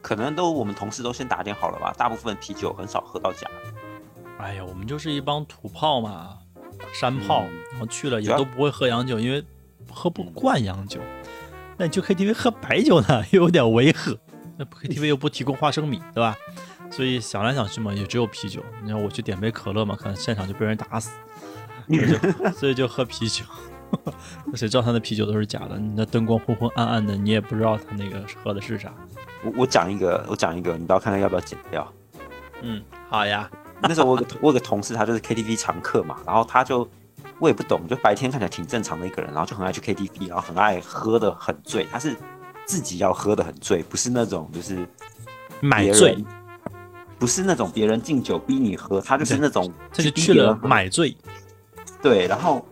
[0.00, 4.34] 可能都我们同事都先打点好了吧，大部分啤酒很少喝到假的。
[4.38, 6.38] 哎呀，我们就是一帮土炮嘛，
[6.92, 9.42] 山炮，嗯然后去了也都不会喝洋酒，因为
[9.92, 10.98] 喝不惯洋酒。
[11.76, 14.18] 那你去 KTV 喝白酒呢，又 有点违和。
[14.56, 16.36] 那 KTV 又不提供花生米，对吧？
[16.90, 18.62] 所以想来想去嘛，也只有啤酒。
[18.82, 21.10] 你看我去点杯可乐嘛，可能现场就被人打死，
[21.88, 23.44] 所以就所以就喝啤酒。
[24.54, 25.78] 谁知道他的啤酒都是假的？
[25.78, 28.92] 你那灯光昏昏暗暗的，你也不知道他那个喝的是啥。
[29.44, 31.90] 我我讲一个，我讲一个，你不要看看要不要剪掉。
[32.62, 33.50] 嗯，好呀。
[33.80, 36.88] 那时候我有个我有个同事，他就是 KTV 常客嘛，然后他就
[37.38, 42.16] 我也不懂，就白天看起来挺正常的一个人，然后就很爱去 KTV，然后很爱喝的很醉，他是
[42.64, 44.86] 自己要喝的很醉，不是那种就是
[45.60, 46.24] 买醉，
[47.18, 51.16] 不是那种别人敬酒逼你喝，他就是那种他就是去了买醉。
[52.00, 52.64] 对，然后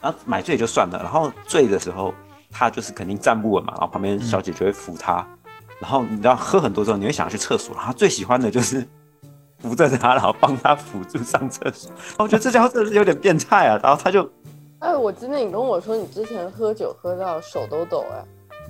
[0.00, 2.12] 然后买醉就算了，然后醉的时候
[2.50, 5.26] 他就是肯定站不稳嘛，然后旁边小姐就会扶他，
[5.80, 8.86] 然后你知道喝很多之后你会想要去厕所，然后他最喜欢的就是
[9.64, 11.90] 扶着他，然后帮他辅助上厕所，
[12.20, 14.30] 我觉得这家伙真的是有点变态啊，然后他就
[14.80, 18.22] 哎，我记得你跟我说你之前喝酒喝到手都抖，哎，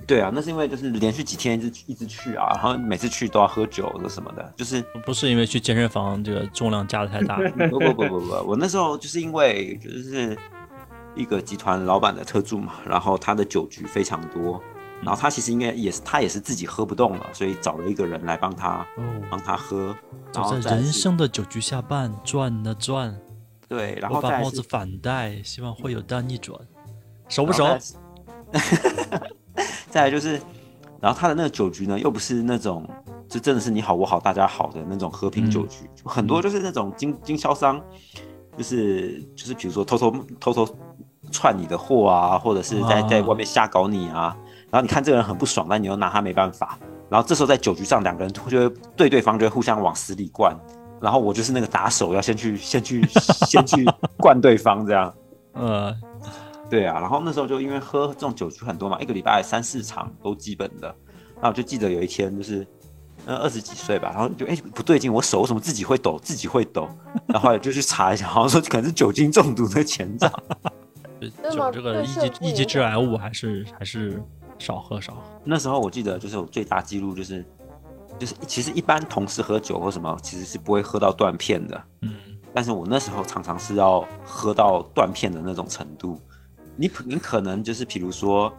[0.07, 7.35] 对啊，那是因为就是连续几天一直一直去啊，然后每次去都要喝酒的什么的，就是不是因为去健身房这个重量加的太大，
[7.69, 10.37] 不不不不不，我那时候就是因为就是
[11.13, 14.61] 一个集团老板的特助嘛，然后他的酒局非常多，
[15.01, 19.95] 然后他其实应该也是他也是自己喝不动了，所以找了一个人来帮他哦，帮他喝，
[20.33, 23.15] 然走在人生的酒局下半，转啊转，
[23.67, 26.59] 对，然我后把帽子反戴，希望会有单逆转，
[27.29, 27.77] 熟不熟？
[29.89, 30.39] 再来就是，
[31.01, 32.87] 然后他的那个酒局呢，又不是那种
[33.27, 37.81] 就真的是你好我好大家好的那种和平酒局，就很多就是那种经经销商，
[38.57, 40.67] 就是就是比如说偷偷偷偷
[41.31, 43.07] 串你的货啊，或者是在啊。
[43.07, 44.37] 在外面瞎搞你啊，
[44.75, 46.77] 然后你看这个人很不爽，但你又拿他没办法，
[47.09, 50.53] 然后这时候在酒局上两个人就会对对方就会互相往死里灌，
[50.99, 53.01] 然后我就是那个打手，要先去先去
[53.47, 53.85] 先去
[54.17, 55.13] 灌对方这样。
[55.55, 55.95] 呃，
[56.69, 60.93] 对啊，然后那时候就因为喝这种酒局很多嘛，一个礼拜三四场都基本的。
[61.41, 62.67] 那我就记得有一天就是，
[63.25, 66.89] 呃二十几岁吧，然后就哎、不对劲，我手为什么自己会抖，自己会抖，
[67.27, 70.29] 然后就去查一下，好像说可能是酒精中毒的前兆。
[71.49, 74.21] 酒这个一级一级致癌物还是还是
[74.59, 75.21] 少喝少喝。
[75.43, 77.45] 那时候我记得就是我最大记录就是，
[78.17, 82.15] 就是其实一般同事喝酒或什么其实是不会喝到断片的，嗯，
[82.53, 86.19] 但是我那时候常常是要喝到断片的那种程度。
[86.77, 88.51] 你你可能就是比如说，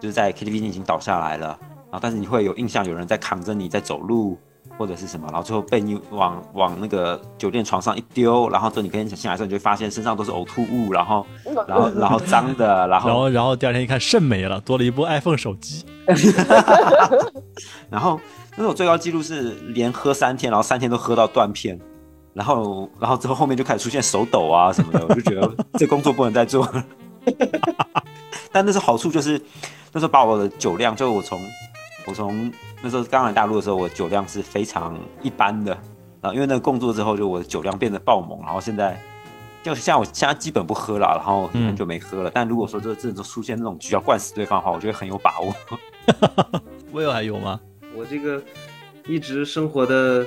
[0.00, 4.38] 就是在 KTV 你已经倒下来了，然后但是你会有印象有人在扛着你在走路
[4.78, 11.26] 或者是什么，然后最后被你往往那个酒店床上一丢，然后之后你跟醒来的时候，你就会发现身上都是呕吐物，然后
[11.66, 15.84] 然后然后脏的，然后然后然后第二天一看肾没了，多了一部 iPhone 手机。
[17.90, 18.20] 然后
[18.56, 21.78] 那时候最高纪录是连喝三天，然后三天都喝到断片，
[22.32, 26.84] 然后然后之后后面就开始出现手抖啊什么的，我就觉得这工作不能再做了。
[28.52, 29.40] 但那时候好处就是
[29.92, 31.40] 那时候把我的酒量，就我从
[32.06, 32.50] 我从
[32.82, 35.72] 那时候刚来大陆的时候，我酒量是非常一般的，
[36.22, 38.98] 然后因为那个工作之后，就我的酒量变得爆猛，然后现在。
[39.62, 42.30] 就像我现在基本不喝了，然后很久没喝了。
[42.32, 45.52] 但如果说这这种出现那种局要灌死对方的话，我觉得很有把握。
[46.94, 47.60] Will 还有吗？
[47.96, 48.40] 我这个
[49.08, 50.24] 一直生活的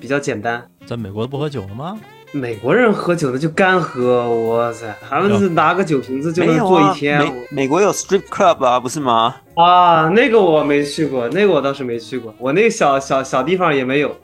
[0.00, 2.00] 比较简单，在美国不喝酒了吗？
[2.36, 7.18] 美国人喝酒的就干喝，哇塞，他们是拿个酒瓶子就能坐一天。
[7.18, 9.36] 美美国有 strip club 啊，不是吗？
[9.54, 14.14] 啊，那个我没去过，那个我倒是没去过，我那个小小小地方也没有。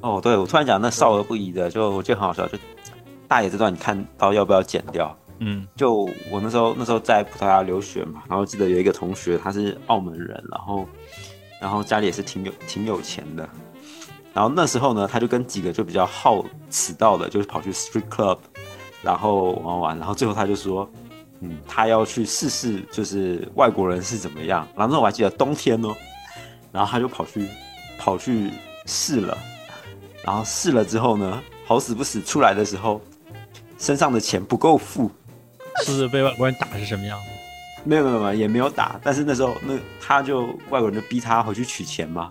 [0.00, 2.56] 哦，对，我突然讲那少儿不宜的，就我觉得很好笑，就
[3.26, 5.16] 大爷这段你看到要不要剪掉？
[5.44, 10.86] 嗯就我那时候那时候在葡萄牙留学嘛，然后记得有一个同学他是澳门人，然后
[11.60, 13.48] 然后家里也是挺有挺有钱的，
[14.34, 18.38] 然后那时候呢，他就跟几个就比较好迟到的，就是跑去 street club，
[19.02, 20.88] 然后玩玩，然后最后他就说，
[21.40, 25.94] 嗯，他要去试试就是外国人是怎么样，然后那时候我还记得冬天哦，
[26.70, 27.46] 然后他就跑去
[27.98, 28.50] 跑去
[28.86, 29.36] 试了，
[30.24, 33.00] 然后试了之后呢，好死不死出来的时候，
[33.78, 35.10] 身上的钱不够付。
[35.84, 37.26] 是被外国人打是什么样子？
[37.84, 42.30] 没有没有没有，也没有打，但是那时候那他就外国人就逼他回去取钱嘛，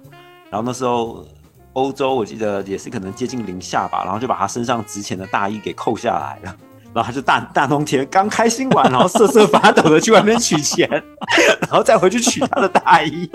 [0.50, 1.26] 然后那时候
[1.74, 6.56] 欧洲我记得也是可能接近零下吧，然后就把他身上值钱的大衣给扣下来了，
[6.94, 10.90] 然后他就大大冬天刚开心完，然后瑟瑟发抖的去外面取钱，
[11.62, 13.30] 然后再回去取他的大衣。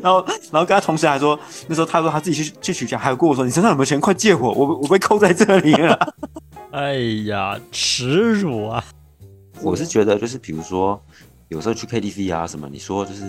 [0.00, 4.00] 然后，然后跟他同事还说，那时候他说他自己去去取钱，还有跟我说：“你身上有没有钱？
[4.00, 6.14] 快借我，我我被扣在这里了。”
[6.70, 6.94] 哎
[7.26, 8.84] 呀，耻辱啊！
[9.60, 11.02] 我是觉得，就是比如说，
[11.48, 13.24] 有时候去 KTV 啊什么，你说就是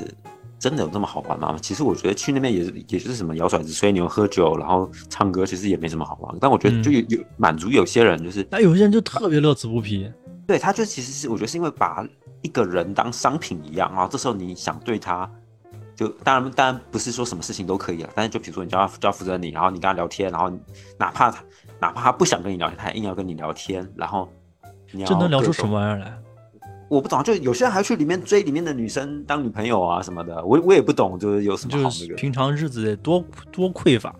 [0.60, 1.58] 真的有这么好玩吗？
[1.62, 6.36] 其实我觉得去那边也是，也就是什么摇骰子、吹牛、喝酒，然后唱歌，其实也没什么好玩。
[6.40, 10.12] 但我觉得就有有满足有些人，就是那有些人就特别乐此不疲。
[10.46, 12.06] 对他就其实是我觉得是因为把
[12.42, 15.30] 一个人当商品一样啊，这时候你想对他。
[15.96, 20.50] 就当然，当然不是说什么事情都可以了，但是就比如说你叫他叫负责你，然后你跟他聊天，然后
[20.98, 21.44] 哪怕他
[21.78, 24.32] 哪怕他不想跟你聊天，他也硬要跟你聊天，然后
[24.94, 26.18] 你要这能聊出什么玩意儿来？
[26.90, 32.16] 我不懂，就有些人还去里面追里面的女生当女朋友啊什么的，我我也不懂，就是有什么好就是那个。
[32.16, 34.14] 平常日子得多多匮乏。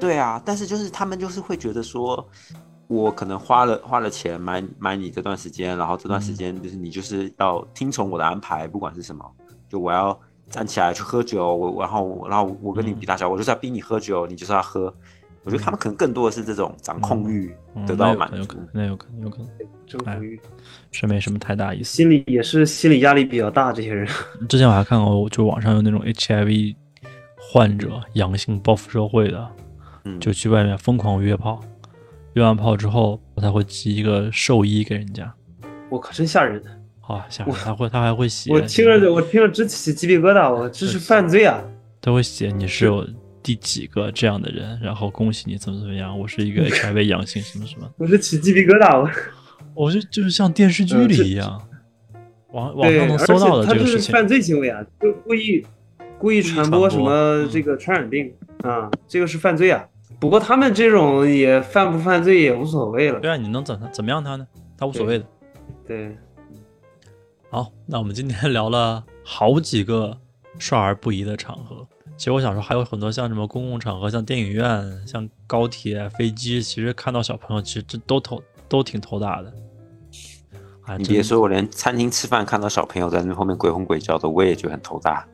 [0.00, 2.28] 对啊，但是就是他们就是会觉得说，
[2.88, 9.24] 我可能花了花了钱买买你这段时间，然后这段时间就是你就是要听从我的安排，不管是什么，
[9.68, 10.18] 就我要
[10.50, 14.92] 站起来去喝酒，我然后然后我跟你比大小，我就是要逼你喝酒，你就是要喝。
[15.44, 18.56] 我觉得他们可能更多的是这种掌控欲嗯得到满足可。
[18.56, 19.48] 能，那有可能，有可能，
[19.86, 20.38] 征服欲，
[20.92, 21.96] 是没什么太大意思。
[21.96, 24.06] 心理也是心理压力比较大，这些人。
[24.48, 26.76] 之前我还看过，就网上有那种 HIV
[27.38, 29.48] 患者阳性报复社会的，
[30.04, 31.60] 嗯，就去外面疯狂约炮，
[32.34, 35.32] 约完炮之后，他会寄一个寿衣给人家。
[35.88, 36.62] 我靠，真吓人！
[37.00, 37.54] 啊，吓人！
[37.54, 41.58] 他会他还会写，我听着我听着直起鸡皮疙瘩，我这是犯罪啊！
[42.02, 43.08] 他会写你是有
[43.42, 49.10] 第几个这样的人，然后恭喜你怎么怎么样，我是一个 HIV 阳性什么什么，我是起鸡皮疙瘩，了
[49.74, 51.62] 我就就是像电视剧里一样，
[52.50, 54.12] 网网，上能搜到的他这个事情。
[54.12, 55.64] 犯罪行为啊，就故意
[56.18, 58.32] 故意传播什么嗯这个传染病
[58.62, 59.86] 啊，这个是犯罪啊。
[60.20, 64.46] 不过他们这种也犯不犯罪也无所谓了对，啊，你能怎怎么样他呢？
[64.76, 65.24] 他无所谓的。
[65.86, 66.16] 对，
[67.50, 70.18] 好，那我们今天聊了好几个
[70.58, 71.86] 少儿不宜的场合。
[72.18, 79.54] 其实我想说，还有很多像什么公共场合，像电影院、像高铁、飞机，其实看到小朋友，其实这都头都挺头大的。
[80.98, 85.24] 你别说，我连餐厅吃饭看到小朋友在那后面鬼吼鬼叫的，我也觉得很头大。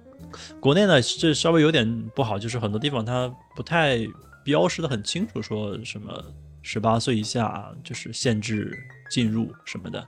[0.61, 3.99] 国内呢，这稍微有点不好，就是很多地方它不太
[4.45, 6.22] 标识的很清楚，说什么
[6.61, 8.78] 十八岁以下就是限制
[9.09, 10.07] 进入什么的，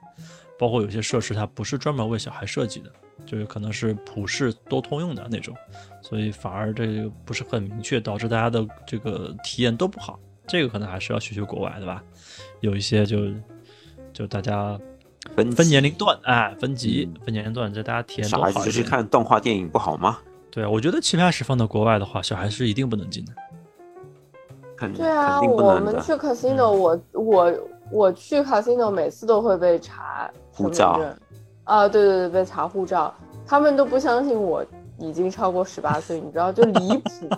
[0.59, 2.91] 包括有些设施它不是专门为小孩设计的，
[3.25, 5.55] 就是可能是普世都通用的那种，
[6.03, 10.19] 所以反而这个不是很明确，导致大家的这个体验都不好。
[10.47, 12.03] 这个可能还是要学学国外的吧，
[12.61, 13.19] 有一些就
[14.13, 14.79] 就大家
[15.35, 18.63] 分分年龄段，哎，分级嗯分年龄段，这大家体验小都好一点。
[18.63, 20.19] 孩子就去看动画电影不好吗？
[20.51, 23.33] 对啊，我觉得棋牌室放到国外的话，小孩是一定不能进的。
[24.77, 25.41] 肯对啊。
[25.43, 27.53] 我们去 casino，我我
[27.91, 30.99] 我去 casino 每次都会被查护照
[31.65, 33.13] 啊，对对对，被查护照，
[33.47, 34.65] 他们都不相信我
[34.99, 37.29] 已经超过十八岁，你知道，就离谱。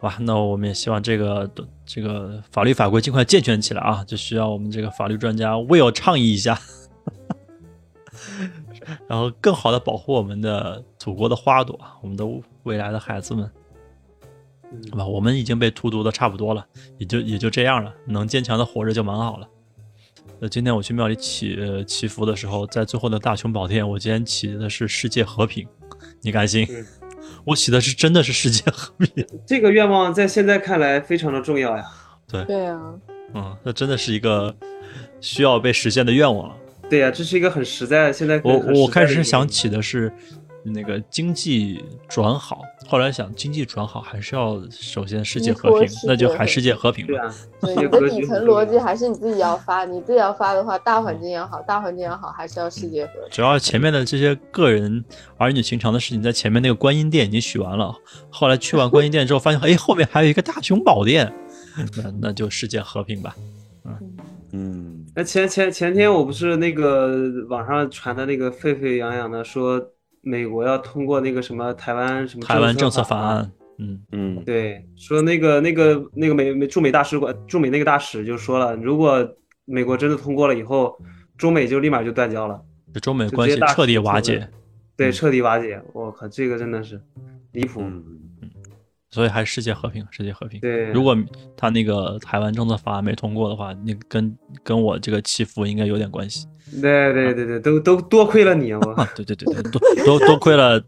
[0.00, 1.48] 好吧，那我们也希望这个
[1.86, 6.58] 这个法律法规尽快健全起来啊，就需要我们这个法律专家 Will 倡议一下，
[9.06, 12.26] 然后更好的保护我们的祖国的花朵，我们的
[12.64, 13.48] 未来的孩子们。
[14.90, 16.66] 好吧，我们已经被荼毒的差不多了，
[16.98, 19.48] 也就也就这样了，能坚强的活着就蛮好了。
[20.40, 25.66] 呃，今天我去庙里祈呃祈福的时候，在最后的大雄宝殿，我今天祈的是世界和平，
[26.22, 26.66] 你敢信？
[26.70, 26.84] 嗯
[27.46, 29.26] 我祈的是真的是世界和平。
[29.46, 31.84] 这个愿望在现在看来非常的重要呀。
[32.28, 32.94] 对对啊，
[33.34, 34.54] 嗯，那真的是一个
[35.20, 36.56] 需要被实现的愿望了。
[36.88, 40.12] 对呀、这是一个很实在，现在我我开始想起的是，
[40.64, 47.12] 那个经济转好，后来想经济转好还是要首先世界和平，那就还世界和平吧。
[47.12, 53.30] 对啊，对，世界你的底层逻辑还是你自己要发，你自己要发的话，大环境也好，大环境也好，还是要世界和平。
[53.30, 55.04] 主要前面的这些个人
[55.36, 57.94] 儿女情长的事情，在前面那个观音殿已经许完了，
[58.30, 61.32] 后来去完观音殿之后，发现哎，后面还有一个大雄宝殿，
[61.96, 63.34] 那那就世界和平吧。
[64.52, 67.12] 嗯，那前前前天我不是那个
[67.48, 69.84] 网上传的那个沸沸扬扬的说
[70.24, 80.96] 美国要通过那个什么台湾什么台湾政策法案，嗯，嗯，对，说那个那个那个美美驻美大使馆驻美那个大使就说了，如果美国真的通过了以后，
[81.36, 82.60] 中美就立马就断交了，
[82.92, 84.48] 这中美关系彻底瓦解，
[84.96, 85.80] 对，嗯彻底瓦解。
[85.92, 87.00] 我靠，这个真的是
[87.52, 87.80] 离谱。
[87.82, 88.02] 嗯，
[89.14, 90.58] 所以还是世界和平，世界和平。
[90.58, 91.16] 对，如果
[91.56, 96.48] 他那个台湾政策法案没通过的话，那跟跟我这个祈福应该有点关系。
[96.82, 100.82] 对对对对，都都多亏了你，我啊，对对对对，多多多亏了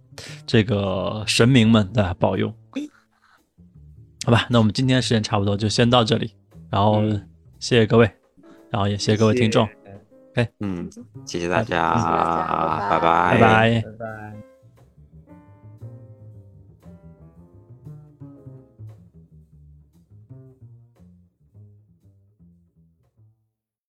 [0.44, 2.52] 这个神明们的保佑。
[4.24, 6.32] 好吧，那我们今天时间差不多，就先到这里。
[6.68, 7.28] 然后嗯
[7.60, 8.10] 谢谢各位，
[8.70, 9.68] 然后也谢谢各位听众，
[10.34, 10.90] 谢谢嗯，
[11.24, 13.82] 谢谢大家，谢谢大家拜拜拜拜。
[13.82, 14.45] 拜拜